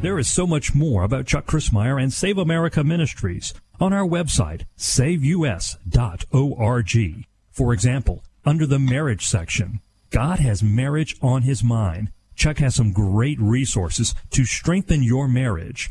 [0.00, 4.64] There is so much more about Chuck Crismier and Save America Ministries on our website,
[4.76, 5.74] saveus.org.
[7.50, 12.12] For example, under the marriage section, God has marriage on his mind.
[12.36, 15.90] Chuck has some great resources to strengthen your marriage.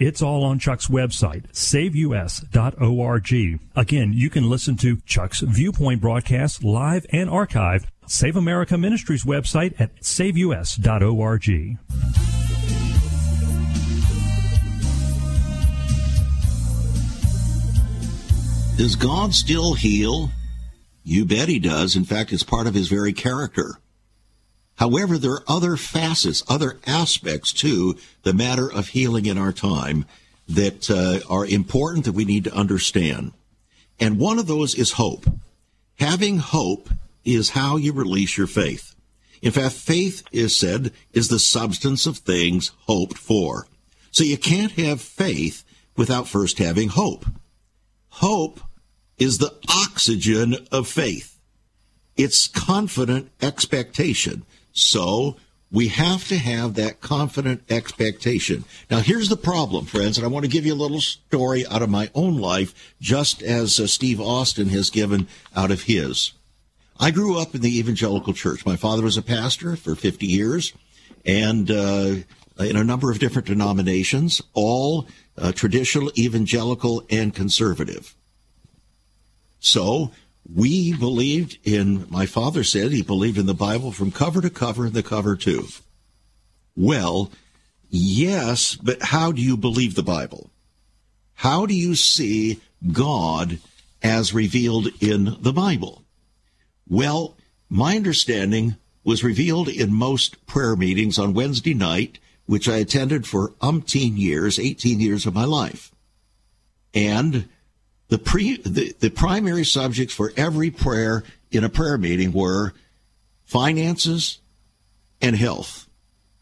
[0.00, 3.60] It's all on Chuck's website, saveus.org.
[3.76, 7.84] Again, you can listen to Chuck's Viewpoint broadcast live and archived.
[8.06, 11.78] Save America Ministries website at saveus.org.
[18.78, 20.30] Does God still heal?
[21.04, 21.94] You bet he does.
[21.94, 23.74] In fact, it's part of his very character.
[24.80, 30.06] However, there are other facets, other aspects to the matter of healing in our time
[30.48, 33.32] that uh, are important that we need to understand.
[34.00, 35.26] And one of those is hope.
[35.98, 36.88] Having hope
[37.26, 38.94] is how you release your faith.
[39.42, 43.66] In fact, faith is said is the substance of things hoped for.
[44.10, 45.62] So you can't have faith
[45.94, 47.26] without first having hope.
[48.08, 48.60] Hope
[49.18, 51.38] is the oxygen of faith.
[52.16, 54.46] It's confident expectation.
[54.72, 55.36] So
[55.72, 58.64] we have to have that confident expectation.
[58.90, 61.82] Now, here's the problem, friends, and I want to give you a little story out
[61.82, 66.32] of my own life, just as uh, Steve Austin has given out of his.
[66.98, 68.66] I grew up in the evangelical church.
[68.66, 70.72] My father was a pastor for 50 years
[71.24, 72.16] and uh,
[72.58, 75.06] in a number of different denominations, all
[75.38, 78.14] uh, traditional, evangelical, and conservative.
[79.60, 80.10] So
[80.48, 84.86] we believed in, my father said he believed in the Bible from cover to cover
[84.86, 85.66] and the cover too.
[86.76, 87.30] Well,
[87.88, 90.50] yes, but how do you believe the Bible?
[91.34, 92.60] How do you see
[92.92, 93.58] God
[94.02, 96.04] as revealed in the Bible?
[96.88, 97.36] Well,
[97.68, 103.50] my understanding was revealed in most prayer meetings on Wednesday night, which I attended for
[103.62, 105.92] umpteen years, 18 years of my life.
[106.92, 107.48] And
[108.10, 112.74] the, pre, the, the primary subjects for every prayer in a prayer meeting were
[113.44, 114.38] finances
[115.22, 115.88] and health.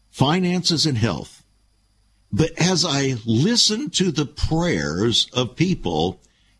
[0.09, 1.43] Finances and health.
[2.31, 6.19] But as I listened to the prayers of people,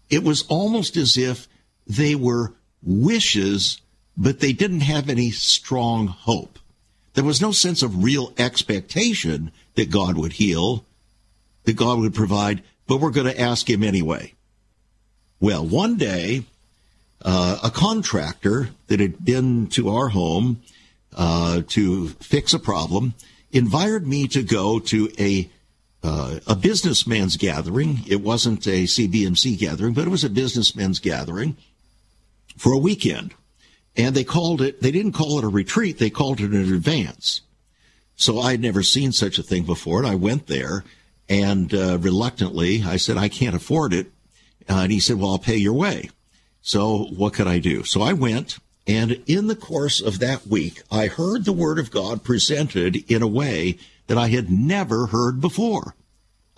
[0.10, 1.48] it was almost as if
[1.88, 3.82] they were wishes,
[4.16, 6.60] but they didn't have any strong hope.
[7.14, 10.86] There was no sense of real expectation that God would heal,
[11.64, 14.34] that God would provide, but we're going to ask Him anyway.
[15.40, 16.44] Well, one day,
[17.22, 20.62] uh, a contractor that had been to our home
[21.16, 23.14] uh, to fix a problem
[23.52, 25.50] invited me to go to a
[26.02, 28.00] uh, a businessman's gathering.
[28.08, 31.58] It wasn't a CBMC gathering, but it was a businessman's gathering
[32.58, 33.34] for a weekend.
[33.98, 37.42] And they called it, they didn't call it a retreat, they called it an advance.
[38.16, 40.00] So I had never seen such a thing before.
[40.00, 40.86] And I went there
[41.28, 44.08] and uh, reluctantly, I said, I can't afford it.
[44.70, 46.10] Uh, and he said, Well, I'll pay your way.
[46.62, 47.84] So what could I do?
[47.84, 48.60] So I went.
[48.88, 53.22] And in the course of that week, I heard the word of God presented in
[53.22, 53.78] a way
[54.08, 55.96] that I had never heard before.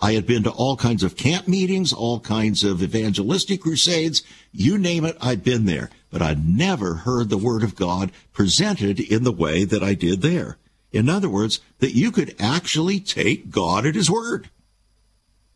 [0.00, 4.76] I had been to all kinds of camp meetings, all kinds of evangelistic crusades, you
[4.76, 9.22] name it, I'd been there, but I'd never heard the word of God presented in
[9.22, 10.56] the way that I did there.
[10.90, 14.50] In other words, that you could actually take God at his word.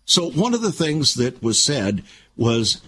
[0.04, 2.04] So one of the things that was said
[2.36, 2.82] was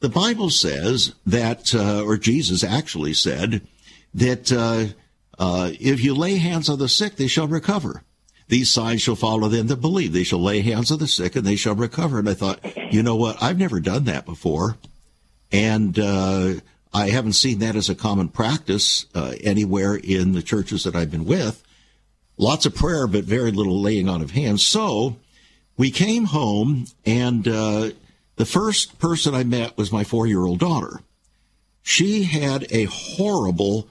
[0.00, 3.66] the Bible says that, uh, or Jesus actually said
[4.14, 4.94] that uh,
[5.38, 8.02] uh, if you lay hands on the sick, they shall recover.
[8.48, 10.12] These signs shall follow them that believe.
[10.12, 12.18] They shall lay hands on the sick and they shall recover.
[12.18, 12.60] And I thought,
[12.92, 13.42] you know what?
[13.42, 14.76] I've never done that before.
[15.50, 16.54] And uh,
[16.92, 21.10] I haven't seen that as a common practice uh, anywhere in the churches that I've
[21.10, 21.62] been with.
[22.38, 24.64] Lots of prayer, but very little laying on of hands.
[24.64, 25.16] So
[25.76, 27.90] we came home and uh,
[28.36, 31.00] the first person I met was my four year old daughter.
[31.82, 33.88] She had a horrible,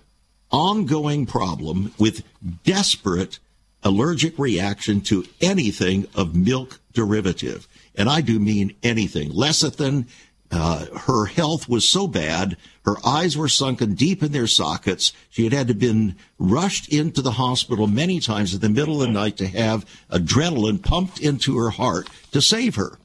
[0.51, 2.23] ongoing problem with
[2.63, 3.39] desperate
[3.83, 7.67] allergic reaction to anything of milk derivative.
[7.95, 9.31] And I do mean anything.
[9.31, 10.07] Lecithin,
[10.51, 15.13] uh, her health was so bad, her eyes were sunken deep in their sockets.
[15.29, 19.07] She had had to been rushed into the hospital many times in the middle of
[19.07, 22.97] the night to have adrenaline pumped into her heart to save her.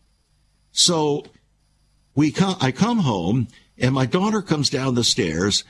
[0.72, 1.24] So
[2.14, 5.64] we come, I come home and my daughter comes down the stairs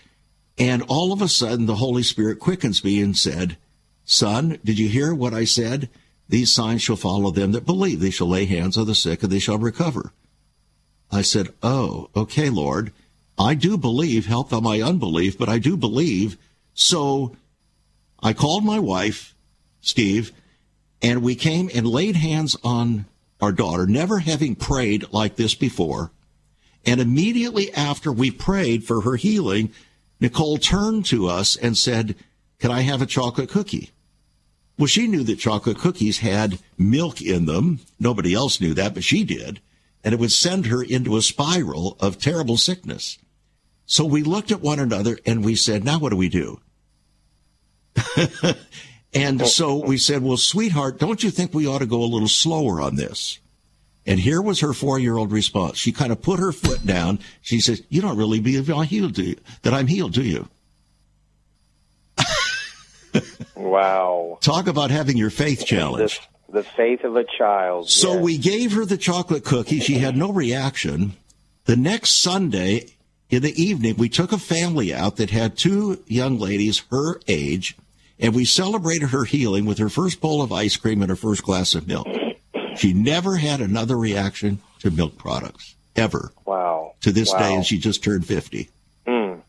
[0.58, 3.56] and all of a sudden the Holy Spirit quickens me and said,
[4.04, 5.88] son, did you hear what I said?
[6.28, 8.00] These signs shall follow them that believe.
[8.00, 10.12] They shall lay hands on the sick and they shall recover.
[11.10, 12.92] I said, Oh, okay, Lord.
[13.38, 16.36] I do believe, help on my unbelief, but I do believe.
[16.74, 17.34] So
[18.22, 19.34] I called my wife,
[19.80, 20.30] Steve,
[21.00, 23.06] and we came and laid hands on
[23.40, 26.11] our daughter, never having prayed like this before.
[26.85, 29.72] And immediately after we prayed for her healing,
[30.20, 32.14] Nicole turned to us and said,
[32.59, 33.90] Can I have a chocolate cookie?
[34.79, 37.81] Well, she knew that chocolate cookies had milk in them.
[37.98, 39.61] Nobody else knew that, but she did
[40.03, 43.18] and it would send her into a spiral of terrible sickness.
[43.87, 46.61] So we looked at one another and we said, now what do we do?
[49.12, 52.28] and so we said, well, sweetheart, don't you think we ought to go a little
[52.28, 53.38] slower on this?
[54.06, 55.76] And here was her four year old response.
[55.78, 57.18] She kind of put her foot down.
[57.42, 59.36] She says, you don't really believe I'm healed, do you?
[59.62, 60.48] That I'm healed, do you?
[63.54, 64.38] wow.
[64.40, 66.26] Talk about having your faith challenged.
[66.48, 67.88] The faith of a child.
[67.90, 68.22] So yes.
[68.22, 69.80] we gave her the chocolate cookie.
[69.80, 71.12] She had no reaction.
[71.66, 72.86] The next Sunday
[73.28, 77.76] in the evening, we took a family out that had two young ladies her age,
[78.20, 81.42] and we celebrated her healing with her first bowl of ice cream and her first
[81.42, 82.06] glass of milk.
[82.76, 86.33] She never had another reaction to milk products, ever.
[86.44, 86.94] Wow.
[87.00, 87.38] To this wow.
[87.38, 88.68] day, and she just turned 50.
[89.06, 89.40] Mm.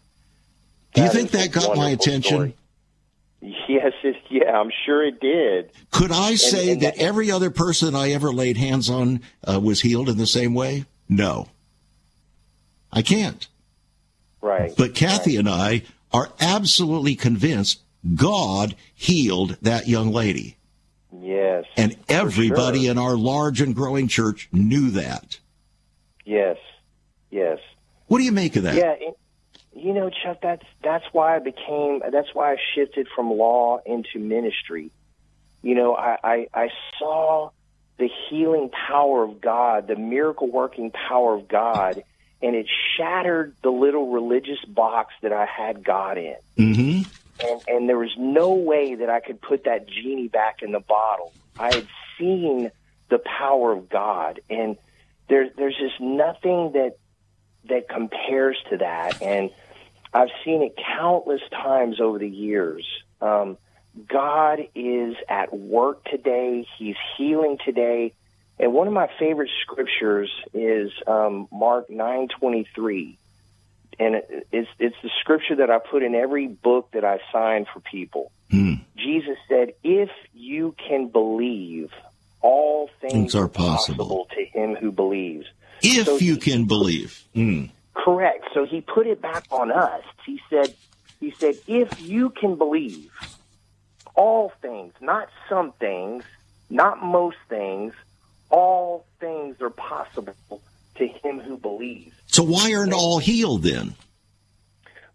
[0.93, 2.23] Do you think that got my attention?
[2.23, 2.55] Story.
[3.41, 5.71] Yes, it, yeah, I'm sure it did.
[5.89, 9.21] Could I say and, and that, that, every other person I ever laid hands on
[9.47, 10.85] uh, was healed in the same way?
[11.09, 11.47] No.
[12.91, 13.47] I can't.
[14.41, 14.73] Right.
[14.77, 15.39] But Kathy right.
[15.39, 17.80] and I are absolutely convinced
[18.15, 20.57] God healed that young lady.
[21.11, 21.65] Yes.
[21.77, 22.91] And everybody sure.
[22.91, 25.39] in our large and growing church knew that.
[26.25, 26.57] Yes.
[27.29, 27.59] Yes.
[28.07, 28.75] What do you make of that?
[28.75, 28.95] Yeah.
[28.99, 29.17] It,
[29.73, 34.19] you know, Chuck, that's that's why I became that's why I shifted from law into
[34.19, 34.91] ministry.
[35.61, 37.51] You know, I, I, I saw
[37.97, 42.03] the healing power of God, the miracle working power of God,
[42.41, 46.35] and it shattered the little religious box that I had God in.
[46.57, 47.09] Mm-hmm.
[47.43, 50.79] And, and there was no way that I could put that genie back in the
[50.79, 51.33] bottle.
[51.57, 52.71] I had seen
[53.09, 54.77] the power of God, and
[55.27, 56.97] there, there's just nothing that
[57.69, 59.21] that compares to that.
[59.21, 59.49] And
[60.13, 62.85] I've seen it countless times over the years.
[63.21, 63.57] Um,
[64.07, 66.65] God is at work today.
[66.77, 68.13] He's healing today.
[68.59, 73.17] And one of my favorite scriptures is um, Mark nine twenty three,
[74.01, 77.79] and it's it's the scripture that I put in every book that I sign for
[77.79, 78.31] people.
[78.51, 78.81] Mm.
[78.97, 81.89] Jesus said, "If you can believe,
[82.41, 84.05] all things, things are possible.
[84.05, 84.27] possible.
[84.35, 85.45] to him who believes."
[85.83, 87.23] If So you he- can believe.
[87.35, 87.69] Mm.
[87.93, 88.45] Correct.
[88.53, 90.03] So he put it back on us.
[90.25, 90.73] He said,
[91.19, 93.11] he said, if you can believe
[94.15, 96.23] all things, not some things,
[96.69, 97.93] not most things,
[98.49, 100.35] all things are possible
[100.95, 102.15] to him who believes.
[102.31, 103.93] So why aren't all healed then?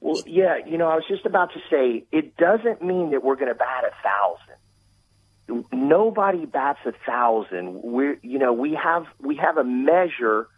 [0.01, 3.37] Well, yeah, you know, I was just about to say it doesn't mean that we're
[3.37, 5.67] going to bat a thousand.
[5.73, 7.83] Nobody bats a thousand.
[7.83, 10.49] We, you know, we have we have a measure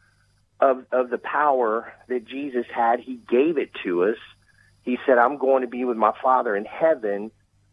[0.61, 3.01] of of the power that Jesus had.
[3.01, 4.17] He gave it to us.
[4.83, 7.31] He said, "I'm going to be with my Father in heaven."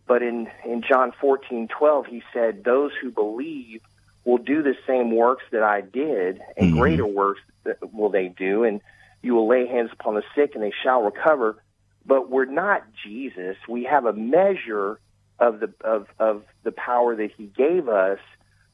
[0.07, 3.81] But in in John fourteen twelve, he said, "Those who believe
[4.25, 6.77] will do the same works that I did, and Mhm.
[6.77, 7.41] greater works
[7.93, 8.81] will they do, and
[9.21, 11.61] you will lay hands upon the sick, and they shall recover."
[12.05, 13.57] But we're not Jesus.
[13.67, 14.99] We have a measure
[15.39, 18.19] of the of of the power that He gave us,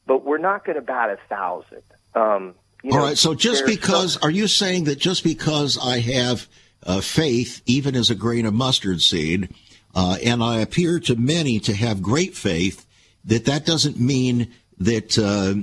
[0.06, 1.84] but we're not going to bat a thousand.
[2.16, 3.18] Um, you All know, right.
[3.18, 6.48] So just because, some- are you saying that just because I have
[6.84, 9.50] uh, faith, even as a grain of mustard seed,
[9.94, 12.86] uh, and I appear to many to have great faith,
[13.24, 14.52] that that doesn't mean
[14.82, 15.56] that uh,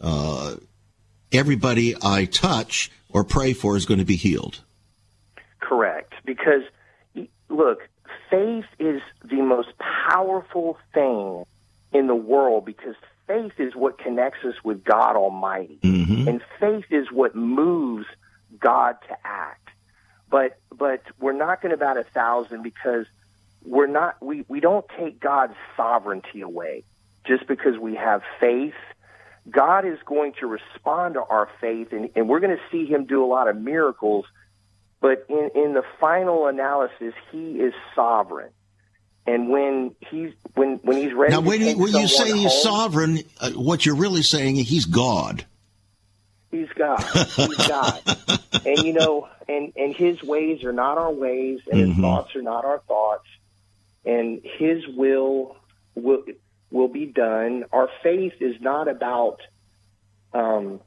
[0.00, 0.56] uh,
[1.32, 4.60] everybody I touch or pray for is going to be healed?
[5.60, 6.12] Correct.
[6.24, 6.62] Because,
[7.48, 7.88] look,
[8.30, 11.44] faith is the most powerful thing
[11.92, 12.94] in the world because
[13.26, 15.78] faith is what connects us with God Almighty.
[15.82, 16.26] Mhm.
[16.26, 18.06] And faith is what moves
[18.58, 19.68] God to act.
[20.30, 23.06] But but we're not going to bat a thousand because
[23.64, 26.84] we're not we, we don't take God's sovereignty away.
[27.26, 28.74] Just because we have faith.
[29.50, 33.06] God is going to respond to our faith, and, and we're going to see Him
[33.06, 34.24] do a lot of miracles.
[35.00, 38.50] But in, in the final analysis, He is sovereign.
[39.26, 42.62] And when he's when when he's ready, now when, you, when you say he's home,
[42.62, 45.44] sovereign, uh, what you're really saying he's God.
[46.50, 47.04] He's God.
[47.36, 48.00] He's God.
[48.64, 52.00] and you know, and and His ways are not our ways, and His Mhm.
[52.00, 53.26] thoughts are not our thoughts,
[54.04, 55.56] and His will
[55.94, 56.24] will
[56.72, 57.64] will be done.
[57.72, 59.38] Our faith is not about
[60.32, 60.80] um,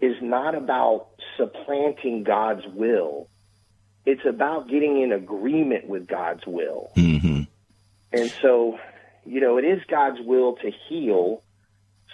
[0.00, 3.28] is not about supplanting God's will.
[4.06, 6.90] It's about getting in agreement with God's will.
[6.94, 7.42] hmm
[8.12, 8.78] And so,
[9.24, 11.42] you know, it is God's will to heal.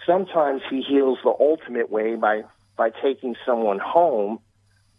[0.06, 2.42] Sometimes He heals the ultimate way by
[2.76, 4.40] by taking someone home,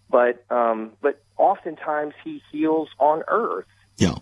[0.10, 3.66] but um, but oftentimes He heals on earth.
[3.98, 4.16] Yeah.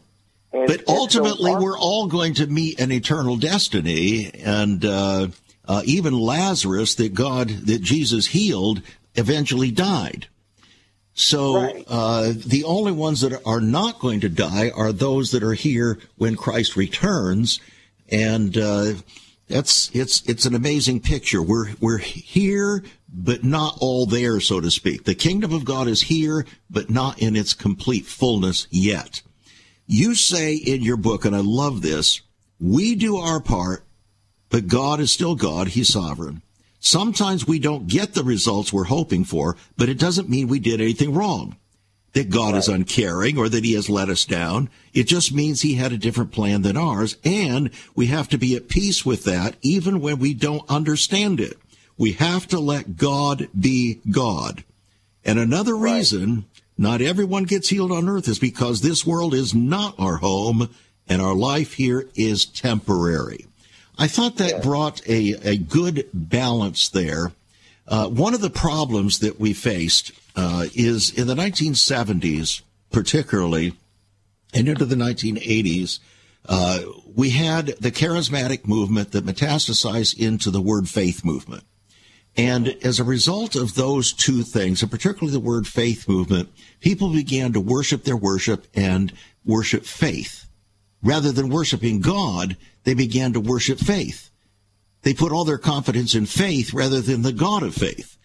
[0.56, 5.28] And, But ultimately, we're all going to meet an eternal destiny, and uh,
[5.68, 8.82] uh, even Lazarus, that God, that Jesus healed,
[9.16, 10.28] eventually died.
[11.14, 11.84] So Right.
[11.88, 16.00] uh, the only ones that are not going to die are those that are here
[16.18, 17.60] when Christ returns,
[18.10, 18.94] and uh,
[19.48, 21.42] that's it's it's an amazing picture.
[21.42, 25.06] We're we're here, but not all there, so to speak.
[25.06, 29.22] The kingdom of God is here, but not in its complete fullness yet.
[29.88, 32.22] You say in your book, and I love this,
[32.60, 33.84] we do our part,
[34.50, 35.70] but God is still God.
[35.70, 36.42] He's sovereign.
[36.80, 40.82] Sometimes we don't get the results we're hoping for, but it doesn't mean we did
[40.82, 41.56] anything wrong.
[42.14, 44.70] That God is uncaring or that he has let us down.
[44.94, 48.56] It just means he had a different plan than ours, and we have to be
[48.56, 51.58] at peace with that even when we don't understand it.
[51.98, 54.64] We have to let God be God.
[55.26, 56.46] And another reason
[56.78, 60.70] not everyone gets healed on earth is because this world is not our home
[61.08, 63.46] and our life here is temporary.
[63.98, 67.32] I thought that brought a, a good balance there.
[67.88, 72.62] Uh, one of the problems that we faced uh, is in the 1970s,
[72.92, 73.74] particularly,
[74.54, 76.00] and into the 1980s,
[76.48, 76.80] uh,
[77.16, 81.64] we had the charismatic movement that metastasized into the word faith movement.
[82.38, 86.50] And as a result of those two things, and particularly the word faith movement,
[86.82, 89.14] people began to worship their worship and
[89.46, 90.46] worship faith.
[91.02, 94.32] Rather than worshiping God, they began to worship faith.
[95.04, 98.18] They put all their confidence in faith rather than the God of faith.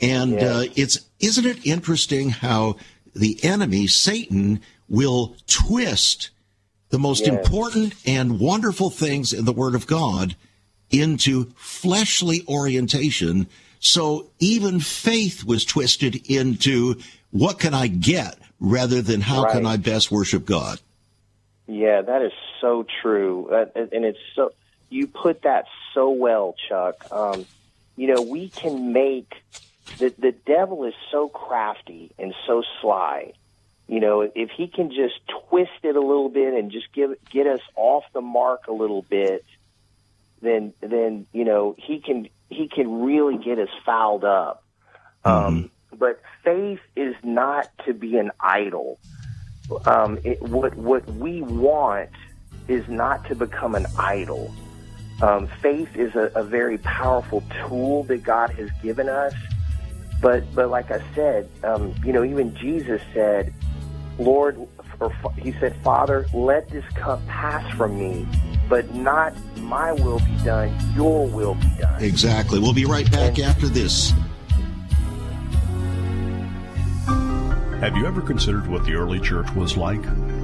[0.00, 2.76] And uh, it's isn't it interesting how
[3.14, 6.30] the enemy, Satan, will twist
[6.90, 7.36] the most Yes.
[7.36, 10.36] important and wonderful things in the Word of God
[10.90, 13.46] into fleshly orientation.
[13.80, 19.76] So even faith was twisted into what can I get rather than how can I
[19.76, 20.80] best worship God.
[21.66, 24.52] Yeah, that is so true, uh, and it's so
[24.88, 27.10] you put that so well, Chuck.
[27.10, 27.44] Um,
[27.96, 29.34] you know, we can make
[29.98, 33.32] the the devil is so crafty and so sly.
[33.88, 37.46] You know, if he can just twist it a little bit and just give get
[37.46, 39.44] us off the mark a little bit,
[40.42, 44.64] then then you know he can he can really get us fouled up.
[45.24, 48.98] Um, but faith is not to be an idol
[49.84, 52.10] um, it, what what we want
[52.68, 54.52] is not to become an idol.
[55.22, 59.34] Um, faith is a, a very powerful tool that God has given us,
[60.20, 63.52] but but like I said, um, you know, even Jesus said,
[64.18, 64.58] "Lord,"
[65.00, 68.26] or he said, "Father, let this cup pass from me,
[68.68, 72.58] but not my will be done; Your will be done." Exactly.
[72.58, 74.12] We'll be right back after this.
[77.80, 80.02] Have you ever considered what the early church was like?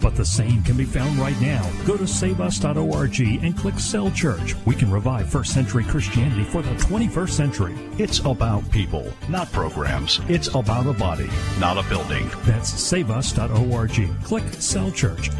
[0.00, 1.70] But the same can be found right now.
[1.86, 4.54] Go to saveus.org and click Cell Church.
[4.64, 7.74] We can revive first century Christianity for the 21st century.
[7.98, 10.20] It's about people, not programs.
[10.28, 11.28] It's about a body,
[11.58, 12.30] not a building.
[12.44, 14.24] That's saveus.org.
[14.24, 15.30] Click Cell Church.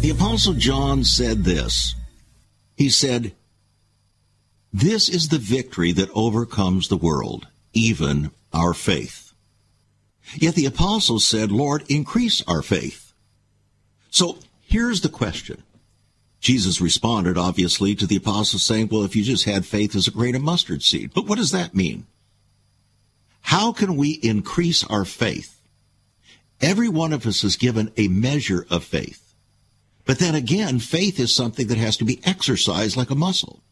[0.00, 1.96] The Apostle John said this
[2.76, 3.34] He said,
[4.72, 9.32] This is the victory that overcomes the world, even our faith.
[10.34, 13.12] Yet the apostles said, Lord, increase our faith.
[14.10, 15.62] So here's the question.
[16.40, 20.12] Jesus responded, obviously, to the apostles saying, well, if you just had faith as a
[20.12, 21.12] grain of mustard seed.
[21.14, 22.06] But what does that mean?
[23.40, 25.60] How can we increase our faith?
[26.60, 29.34] Every one of us is given a measure of faith.
[30.04, 33.62] But then again, faith is something that has to be exercised like a muscle.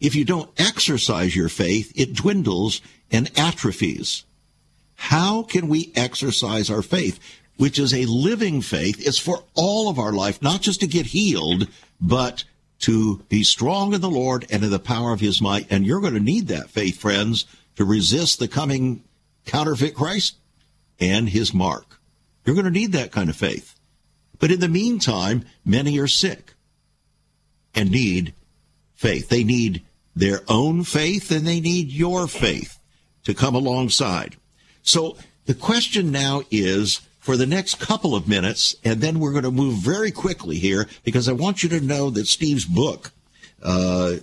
[0.00, 2.80] If you don't exercise your faith, it dwindles
[3.10, 4.24] and atrophies.
[4.94, 7.18] How can we exercise our faith,
[7.56, 9.06] which is a living faith?
[9.06, 11.68] It's for all of our life, not just to get healed,
[12.00, 12.44] but
[12.80, 15.66] to be strong in the Lord and in the power of his might.
[15.70, 17.44] And you're going to need that faith, friends,
[17.76, 19.04] to resist the coming
[19.44, 20.36] counterfeit Christ
[20.98, 22.00] and his mark.
[22.44, 23.74] You're going to need that kind of faith.
[24.38, 26.54] But in the meantime, many are sick
[27.74, 28.32] and need
[28.94, 29.28] faith.
[29.28, 29.82] They need
[30.14, 32.78] their own faith and they need your faith
[33.24, 34.36] to come alongside.
[34.82, 39.44] So the question now is for the next couple of minutes, and then we're going
[39.44, 43.12] to move very quickly here because I want you to know that Steve's book,
[43.62, 44.14] uh,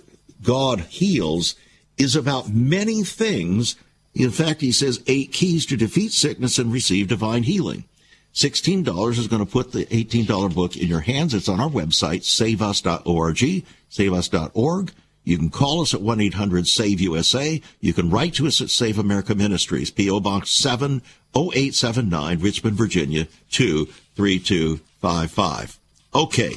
[0.42, 1.54] God Heals,
[1.96, 3.76] is about many things.
[4.14, 7.84] In fact, he says eight keys to defeat sickness and receive divine healing.
[8.34, 11.34] $16 is going to put the $18 book in your hands.
[11.34, 14.92] It's on our website, saveus.org, saveus.org.
[15.28, 17.60] You can call us at 1-800-SAVE-USA.
[17.80, 20.20] You can write to us at Save America Ministries, P.O.
[20.20, 25.78] Box 70879, Richmond, Virginia, 23255.
[26.14, 26.54] Okay.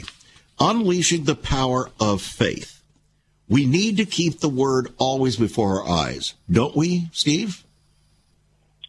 [0.57, 2.81] Unleashing the power of faith.
[3.49, 7.65] We need to keep the word always before our eyes, don't we, Steve?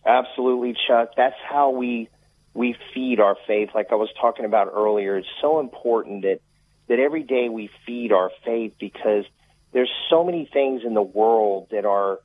[0.06, 1.14] Absolutely, Chuck.
[1.16, 2.08] That's how we
[2.54, 3.70] we feed our faith.
[3.74, 6.38] Like I was talking about earlier, it's so important that
[6.86, 9.24] that every day we feed our faith because–
[9.72, 12.20] there's so many things in the world that are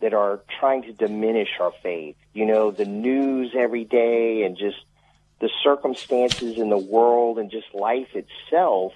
[0.00, 2.16] that are trying to diminish our faith.
[2.32, 4.78] You know, the news every day and just
[5.40, 8.92] the circumstances in the world and just life itself,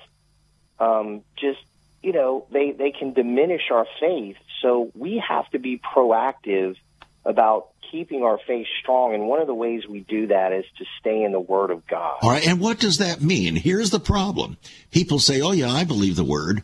[0.78, 1.60] um, just
[2.02, 4.36] you know, they they can diminish our faith.
[4.62, 6.76] So we have to be proactive
[7.24, 9.14] about keeping our faith strong.
[9.14, 11.86] And one of the ways we do that is to stay in the Word of
[11.86, 12.18] God.
[12.22, 12.46] All right.
[12.46, 13.56] And what does that mean?
[13.56, 14.56] Here's the problem.
[14.90, 16.62] People say, oh, yeah, I believe the Word.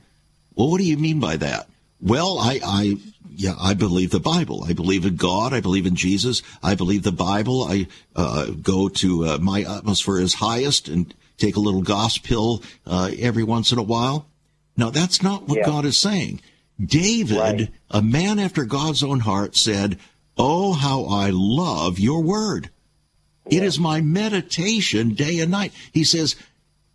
[0.55, 1.69] Well, what do you mean by that?
[2.01, 2.97] Well, I, I,
[3.31, 4.65] yeah, I believe the Bible.
[4.65, 5.53] I believe in God.
[5.53, 6.43] I believe in Jesus.
[6.63, 7.65] I believe the Bible.
[7.65, 7.87] I
[8.17, 13.45] uh, go to uh, my atmosphere is highest and take a little gospel uh, every
[13.45, 14.27] once in a while.
[14.77, 15.67] Now, that's not what yeah.
[15.67, 16.41] God is saying.
[16.83, 17.69] David, right.
[17.91, 19.99] a man after God's own heart, said,
[20.37, 22.71] "Oh, how I love your word."
[23.47, 23.59] Yeah.
[23.59, 25.73] It is my meditation day and night.
[25.93, 26.37] He says,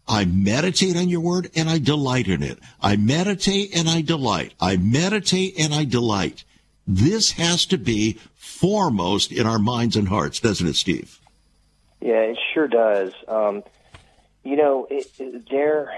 [0.08, 2.60] I meditate on your word and I delight in it.
[2.82, 4.54] I meditate and I delight.
[4.60, 6.44] I meditate and I delight.
[6.88, 11.20] This has to be foremost in our minds and hearts, doesn't it, Steve?
[12.00, 13.14] Yeah, it sure does.
[13.28, 13.64] Um,
[14.44, 15.94] you know, it, it, there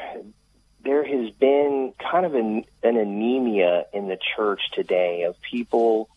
[0.83, 6.09] there has been kind of an, an anemia in the church today of people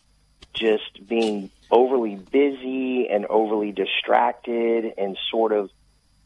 [0.53, 5.69] just being overly busy and overly distracted and sort of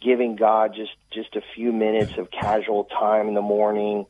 [0.02, 4.06] giving God just just a few minutes of casual time in the morning.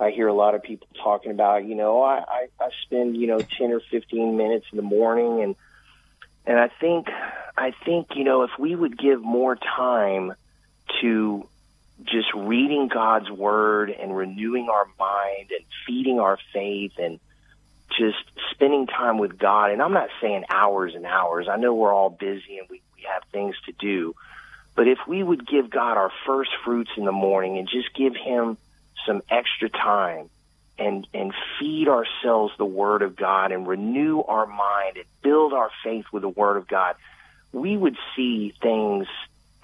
[0.00, 3.26] I hear a lot of people talking about, you know, I, I, I spend, you
[3.26, 5.56] know, ten or fifteen minutes in the morning and
[6.46, 7.08] and I think
[7.56, 10.32] I think, you know, if we would give more time
[11.02, 11.48] to
[12.04, 17.18] just reading God's word and renewing our mind and feeding our faith and
[17.98, 18.18] just
[18.52, 19.70] spending time with God.
[19.70, 21.48] And I'm not saying hours and hours.
[21.50, 24.14] I know we're all busy and we, we have things to do.
[24.78, 28.14] But if we would give God our first fruits in the morning and just give
[28.14, 28.56] Him
[29.04, 30.30] some extra time
[30.78, 35.70] and and feed ourselves the Word of God and renew our mind and build our
[35.82, 36.94] faith with the Word of God,
[37.50, 39.08] we would see things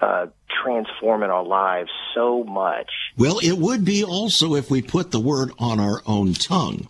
[0.01, 0.27] uh,
[0.61, 2.91] transform in our lives so much.
[3.15, 6.89] Well, it would be also if we put the Word on our own tongue.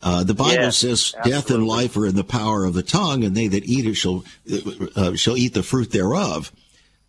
[0.00, 1.32] Uh, the Bible yes, says, absolutely.
[1.32, 3.94] "Death and life are in the power of the tongue, and they that eat it
[3.94, 4.24] shall
[4.94, 6.52] uh, shall eat the fruit thereof."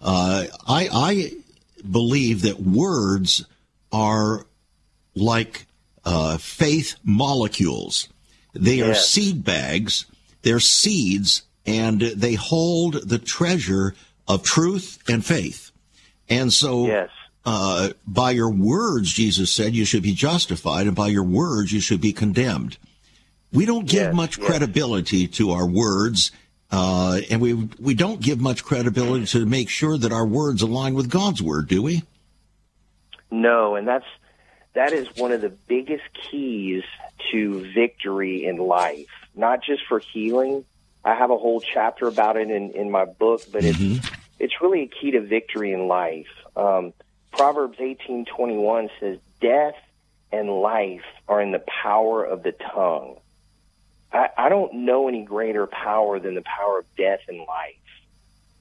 [0.02, 1.32] Uh, I, I
[1.89, 3.46] believe that words
[3.91, 4.46] are
[5.16, 5.66] like
[6.04, 8.10] uh, faith molecules.
[8.54, 10.06] They are seed bags.
[10.41, 13.96] They're seeds, and they hold the treasure
[14.28, 15.72] of truth and faith.
[16.30, 17.10] And so, yes.
[17.46, 21.80] uh, by your words, Jesus said, you should be justified, and by your words, you
[21.80, 22.78] should be condemned.
[23.52, 24.48] We don't give yes, much yes.
[24.48, 26.32] credibility to our words
[26.72, 30.93] uh, and we we don't give much credibility to make sure that our words align
[30.95, 32.03] with God's word, do we?
[33.32, 34.05] No, and that's
[34.74, 36.84] that is one of the biggest keys
[37.32, 40.66] to victory in life, not just for healing.
[41.03, 43.97] I have a whole chapter about it in, in my book, but Mm-hmm.
[43.97, 44.09] it's
[44.39, 46.28] it's really a key to victory in life.
[46.55, 46.93] Um,
[47.32, 49.76] Proverbs eighteen twenty one says, "Death
[50.32, 53.18] and life are in the power of the tongue."
[54.16, 57.76] I, I don't know any greater power than the power of death and life,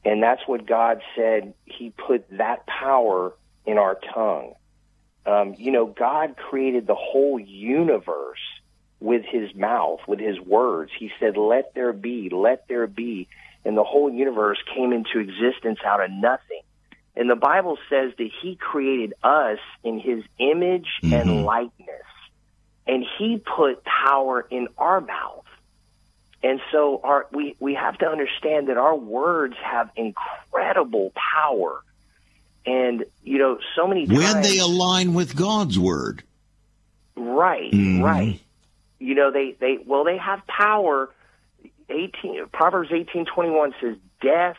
[0.04, 1.54] and that's what God said.
[1.64, 3.34] He put that power
[3.64, 4.54] in our tongue.
[5.26, 8.40] Um, you know, God created the whole universe
[9.00, 10.90] with his mouth, with his words.
[10.98, 13.28] He said, let there be, let there be.
[13.64, 16.60] And the whole universe came into existence out of nothing.
[17.16, 21.88] And the Bible says that he created us in his image and likeness.
[22.86, 25.43] And he put power in our mouth.
[26.44, 31.82] And so our, we, we have to understand that our words have incredible power.
[32.66, 34.18] And, you know, so many times.
[34.18, 36.22] When they align with God's word.
[37.16, 38.02] Right, Mhm.
[38.02, 38.40] right.
[38.98, 41.10] You know, they, they well they have power.
[41.88, 44.56] Eighteen Proverbs eighteen twenty one says death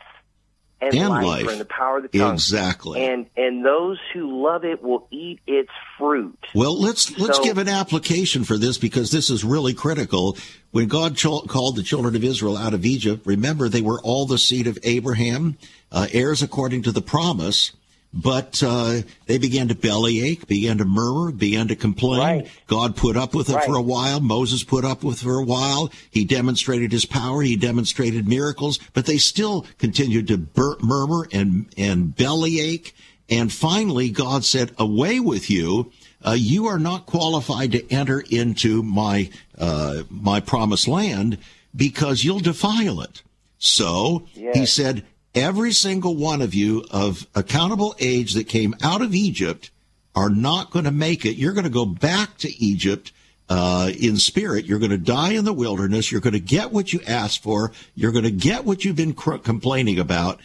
[0.80, 1.46] and, And life, life.
[1.48, 2.34] are in the power of the tongue.
[2.34, 3.02] Exactly.
[3.04, 6.38] And and those who love it will eat its fruit.
[6.54, 10.36] Well, let's let's So- give an application for this because this is really critical.
[10.72, 14.26] When God ch- called the children of Israel out of Egypt, remember they were all
[14.26, 15.56] the seed of Abraham,
[15.90, 17.72] uh, heirs according to the promise.
[18.16, 22.20] But uh, they began to bellyache, began to murmur, began to complain.
[22.20, 22.50] Right.
[22.66, 24.20] God put up with it for a while.
[24.20, 25.90] Moses put up with it for a while.
[26.10, 27.42] He demonstrated his power.
[27.42, 32.94] He demonstrated miracles, but they still continued to bur- murmur and and bellyache.
[33.28, 35.92] And finally, God said, "Away with you!
[36.24, 41.36] Uh, you are not qualified to enter into my uh, my promised land
[41.74, 43.22] because you'll defile it."
[43.58, 45.04] So he said,
[45.36, 49.70] "Every single one of you of accountable age that came out of Egypt
[50.16, 51.36] are not going to make it.
[51.36, 53.12] You're going to go back to Egypt."
[53.48, 56.10] Uh, in spirit, you're going to die in the wilderness.
[56.10, 57.70] You're going to get what you asked for.
[57.94, 60.40] You're going to get what you've been cr- complaining about.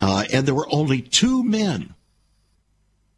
[0.00, 1.94] Uh, and there were only two men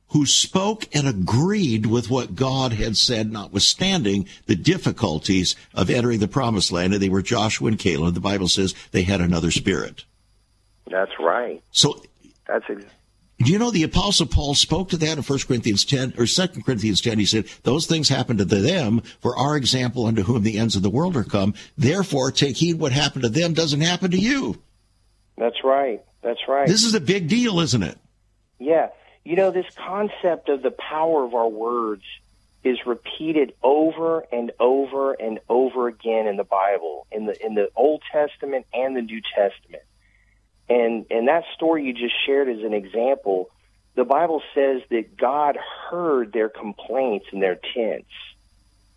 [0.09, 6.27] who spoke and agreed with what God had said, notwithstanding the difficulties of entering the
[6.27, 6.93] promised land.
[6.93, 8.15] And they were Joshua and Caleb.
[8.15, 10.05] The Bible says they had another spirit.
[10.91, 11.63] That's right.
[11.71, 12.03] So,
[12.47, 12.91] That's exactly.
[13.39, 16.49] do you know the apostle Paul spoke to that in 1 Corinthians 10 or 2
[16.63, 17.19] Corinthians 10?
[17.19, 20.83] He said, those things happened to them for our example unto whom the ends of
[20.83, 21.55] the world are come.
[21.79, 24.61] Therefore, take heed what happened to them doesn't happen to you.
[25.37, 26.03] that's right.
[26.23, 26.67] That's right.
[26.69, 27.97] This is a big deal, isn't it?
[28.59, 28.89] Yeah.
[29.25, 32.03] You know, this concept of the power of our words
[32.63, 37.71] is repeated over and over and over again in the Bible, in the in the
[37.75, 39.83] Old Testament and the New Testament.
[40.71, 43.51] And and that story you just shared is an example,
[43.97, 45.59] the Bible says that God
[45.91, 48.09] heard their complaints in their tents.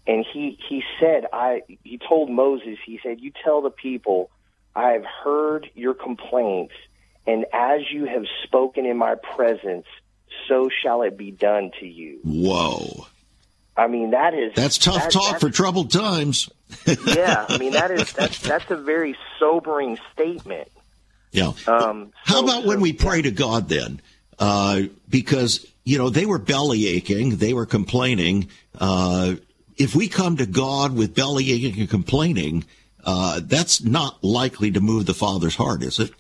[0.06, 4.30] And he he said, I he told Moses, he said, You tell the people,
[4.76, 6.74] I have heard your complaints,
[7.26, 9.86] and as you have spoken in my presence,
[10.48, 12.20] so shall it be done to you.
[12.24, 13.08] Whoa.
[13.76, 16.50] I mean, that is That's tough that- talk for troubled times.
[16.86, 17.46] yeah.
[17.50, 20.68] I mean, that is that's that's a very sobering statement.
[21.34, 21.52] Yeah.
[21.68, 24.02] Um, How so- about when we pray to God then?
[24.40, 28.50] Uh, because, you know, they were belly aching, they were complaining.
[28.80, 29.36] Uh,
[29.76, 32.64] if we come to God with belly aching and complaining,
[33.04, 36.12] uh, that's not likely to move the Father's heart, is it?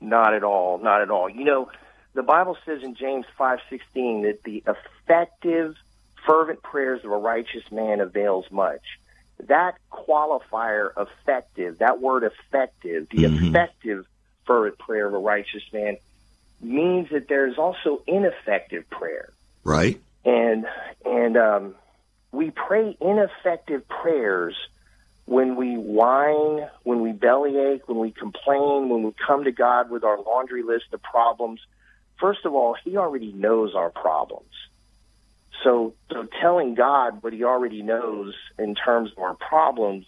[0.00, 0.78] Not at all.
[0.78, 1.28] Not at all.
[1.28, 1.70] You know,
[2.14, 5.76] the Bible says in James five sixteen that the effective,
[6.26, 8.82] fervent prayers of a righteous man avails much.
[9.46, 14.06] That qualifier, effective, that word effective, the effective
[14.46, 15.96] fervent prayer of a righteous man,
[16.60, 19.30] means that there is also ineffective prayer.
[19.64, 20.00] Right?
[20.24, 20.66] and
[21.04, 21.74] and um,
[22.32, 24.56] we pray ineffective prayers
[25.26, 30.04] when we whine, when we bellyache, when we complain, when we come to God with
[30.04, 31.60] our laundry list of problems.
[32.18, 34.50] First of all, He already knows our problems.
[35.62, 40.06] So, so telling God what He already knows in terms of our problems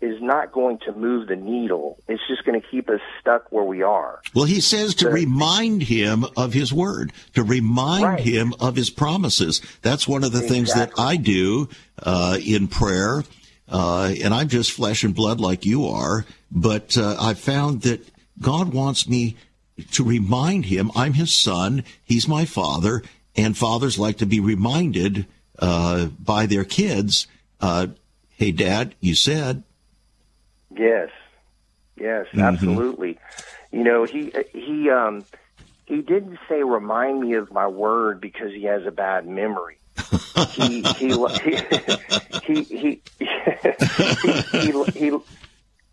[0.00, 1.98] is not going to move the needle.
[2.06, 4.20] It's just going to keep us stuck where we are.
[4.32, 5.12] Well, he says to Sure.
[5.12, 8.20] remind him of his word, to remind Right.
[8.20, 9.60] him of his promises.
[9.82, 11.68] That's one of the things that I do
[12.00, 13.24] uh, in prayer.
[13.68, 18.00] Uh, and I'm just flesh and blood like you are, but uh, I found that
[18.40, 19.36] God wants me
[19.92, 23.02] to remind him I'm his son, he's my father,
[23.38, 25.26] and fathers like to be reminded
[25.58, 27.28] uh, by their kids.
[27.60, 27.86] Uh,
[28.30, 29.62] hey, Dad, you said.
[30.76, 31.10] Yes,
[31.96, 33.18] yes, absolutely.
[33.70, 35.24] You know, he he um
[35.86, 39.78] he didn't say remind me of my word because he has a bad memory.
[40.50, 41.08] he he
[42.44, 43.02] he he he,
[44.52, 45.06] he, he,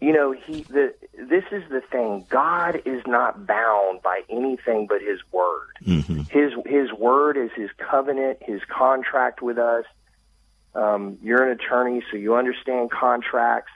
[0.01, 5.01] you know he the this is the thing god is not bound by anything but
[5.01, 6.21] his word Mm-hmm.
[6.29, 9.85] his his word is his covenant his contract with us
[10.73, 13.71] um, you're an attorney so you understand contracts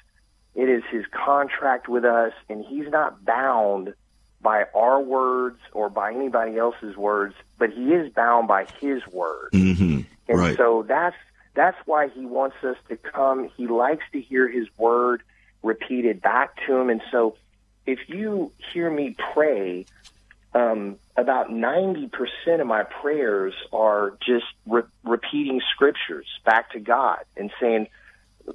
[0.55, 3.93] it is his contract with us and he's not bound
[4.41, 9.49] by our words or by anybody else's words but he is bound by his word
[9.51, 10.57] hmm and Right.
[10.57, 11.15] so that's
[11.55, 13.49] that's why he wants us to come.
[13.57, 15.23] He likes to hear his word
[15.63, 16.89] repeated back to him.
[16.89, 17.35] And so
[17.85, 19.87] if you hear me pray,
[20.53, 22.09] um, about 90%
[22.59, 27.87] of my prayers are just re- repeating scriptures back to God and saying,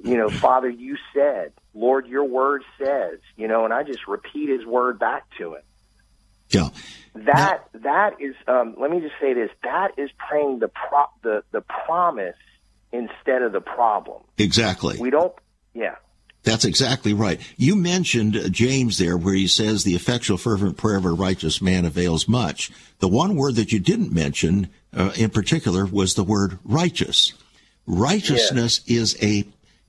[0.03, 4.49] you know, Father, you said, Lord, your word says, you know, and I just repeat
[4.49, 5.61] his word back to him
[6.49, 6.69] Yeah.
[7.13, 11.43] that that is um, let me just say this that is praying the pro- the
[11.51, 12.35] the promise
[12.91, 14.97] instead of the problem Exactly.
[14.99, 15.33] we don't
[15.73, 15.95] yeah
[16.45, 17.41] That's exactly right.
[17.57, 21.59] You mentioned uh, James there, where he says the effectual, fervent prayer of a righteous
[21.59, 22.71] man avails much.
[22.99, 27.33] The one word that you didn't mention, uh, in particular, was the word righteous.
[27.87, 29.45] Righteousness is a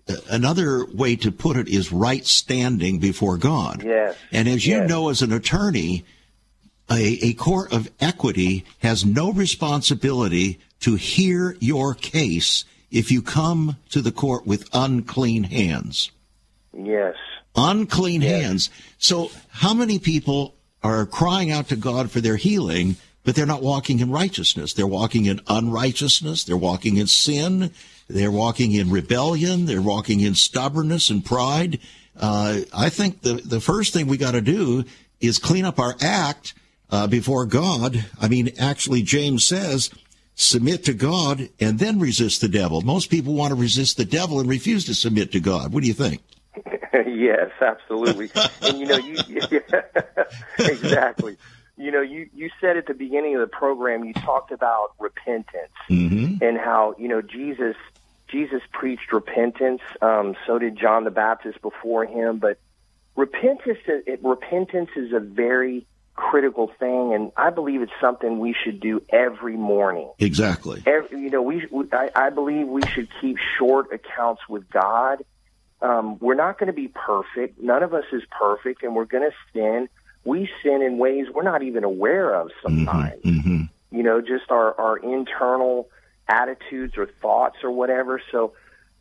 [0.09, 3.83] uh, another way to put it is right standing before God.
[3.85, 4.17] Yes.
[4.33, 4.89] And as you Yes.
[4.89, 6.05] know, as an attorney,
[6.91, 13.77] a, a court of equity has no responsibility to hear your case if you come
[13.91, 16.13] to the court with unclean hands
[16.77, 17.15] yes
[17.57, 18.71] unclean hands.
[18.99, 23.63] So how many people are crying out to God for their healing, but they're not
[23.63, 24.75] walking in righteousness?
[24.75, 26.45] They're walking in unrighteousness.
[26.45, 27.73] They're walking in sin.
[28.09, 29.67] They're walking in rebellion.
[29.67, 31.81] They're walking in stubbornness and pride.
[32.19, 34.85] Uh, I think the, the first thing we got to do
[35.21, 36.55] is clean up our act
[36.91, 38.05] uh, before God.
[38.21, 39.91] I mean, actually, James says,
[40.35, 42.81] submit to God and then resist the devil.
[42.83, 45.73] Most people want to resist the devil and refuse to submit to God.
[45.73, 46.23] What do you think?
[47.07, 48.31] yes absolutely
[48.63, 49.17] and you know you
[50.59, 51.37] exactly
[51.77, 55.73] you know you you said at the beginning of the program you talked about repentance
[55.91, 56.43] Mm-hmm.
[56.43, 57.77] and how you know Jesus
[58.29, 59.81] Jesus preached repentance.
[60.03, 62.39] Um, so did John the Baptist before him.
[62.39, 62.59] But
[63.15, 68.81] repentance it, repentance is a very critical thing, and I believe it's something we should
[68.81, 70.11] do every morning.
[70.19, 70.83] Exactly.
[70.87, 75.25] Every, you know, we, we I, I believe we should keep short accounts with God.
[75.83, 77.61] Um, we're not going to be perfect.
[77.61, 79.89] None of us is perfect, and we're going to sin.
[80.25, 84.79] We sin in ways we're not even aware of sometimes hmm you know, just our,
[84.79, 85.89] our internal
[86.29, 88.21] attitudes or thoughts or whatever.
[88.31, 88.53] So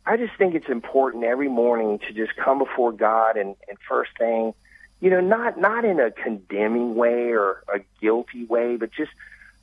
[0.04, 4.12] I just think it's important every morning to just come before God and, and first
[4.18, 4.54] thing,
[5.00, 9.10] you know, not, not in a condemning way or a guilty way, but just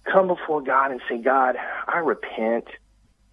[0.03, 1.55] come before God and say, God,
[1.87, 2.65] I repent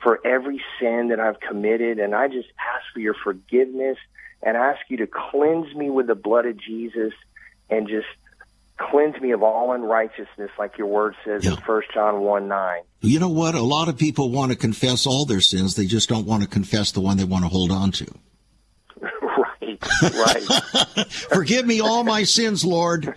[0.02, 3.98] for every sin that I've committed and I just ask for your forgiveness
[4.42, 7.12] and ask you to cleanse me with the blood of Jesus
[7.68, 8.06] and just
[8.78, 11.60] cleanse me of all unrighteousness, like your word says in Yeah.
[11.60, 12.80] First John one nine.
[13.02, 13.54] You know what?
[13.54, 15.74] A lot of people want to confess all their sins.
[15.74, 18.06] They just don't want to confess the one they want to hold on to.
[19.02, 23.14] right, right, Forgive me all my sins, Lord.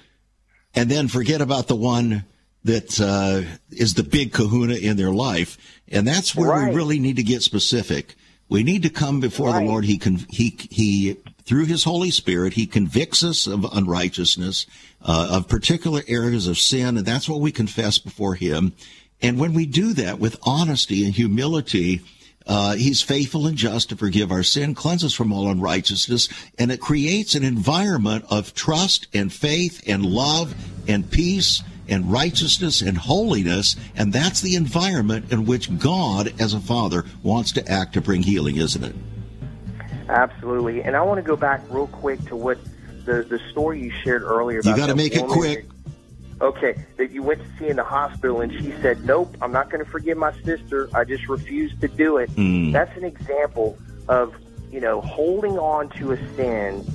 [0.75, 2.25] And then forget about the one
[2.63, 3.41] that uh,
[3.71, 5.57] is the big kahuna in their life.
[5.89, 6.69] And that's where Right.
[6.69, 8.15] we really need to get specific.
[8.49, 9.63] We need to come before Right.
[9.63, 9.85] the Lord.
[9.85, 14.65] He can, he, he, through his Holy Spirit, he convicts us of unrighteousness,
[15.01, 16.97] uh, of particular areas of sin.
[16.97, 18.73] And that's what we confess before him.
[19.21, 22.01] And when we do that with honesty and humility,
[22.45, 26.27] uh, he's faithful and just to forgive our sin, cleanse us from all unrighteousness,
[26.59, 30.53] and it creates an environment of trust and faith and love
[30.87, 33.75] and peace and righteousness and holiness.
[33.95, 38.23] And that's the environment in which God, as a father, wants to act to bring
[38.23, 38.95] healing, isn't it?
[40.09, 40.83] absolutely.
[40.83, 42.57] And I want to go back real quick to what
[43.05, 44.59] the the story you shared earlier.
[44.59, 45.65] About You got to make it quick.
[45.67, 45.73] that-
[46.41, 49.69] Okay, that you went to see in the hospital and she said, "Nope, I'm not
[49.69, 50.89] going to forgive my sister.
[50.93, 52.73] I just refuse to do it." Mm.
[52.73, 53.77] That's an example
[54.09, 54.33] of
[54.71, 56.85] you know holding on to a sin,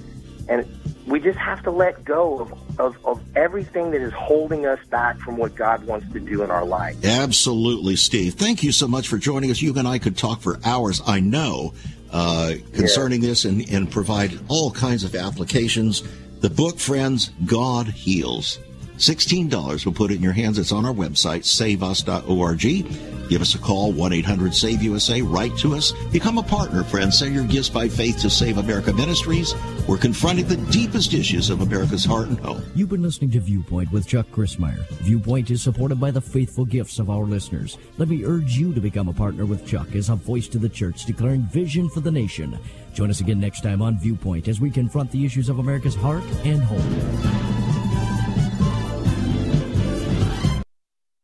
[0.49, 0.66] and
[1.09, 5.19] we just have to let go of, of of everything that is holding us back
[5.19, 7.03] from what God wants to do in our life.
[7.05, 8.35] Absolutely, Steve.
[8.35, 9.61] Thank you so much for joining us.
[9.63, 11.73] You and I could talk for hours, I know,
[12.13, 16.03] uh, concerning this and, and provide all kinds of applications.
[16.41, 18.59] The book, friends, God Heals.
[18.99, 19.85] $16.
[19.85, 20.59] We'll put it in your hands.
[20.59, 23.29] It's on our website, saveus.org.
[23.29, 25.21] Give us a call, 1 800 SAVE USA.
[25.21, 25.93] Write to us.
[26.11, 27.19] Become a partner, friends.
[27.19, 29.55] Send your gifts by faith to Save America Ministries.
[29.87, 32.63] We're confronting the deepest issues of America's heart and home.
[32.75, 34.87] You've been listening to Viewpoint with Chuck Crismier.
[35.03, 37.77] Viewpoint is supported by the faithful gifts of our listeners.
[37.99, 40.69] Let me urge you to become a partner with Chuck as a voice to the
[40.69, 42.59] church declaring vision for the nation.
[42.95, 46.25] Join us again next time on Viewpoint as we confront the issues of America's heart
[46.45, 47.68] and home.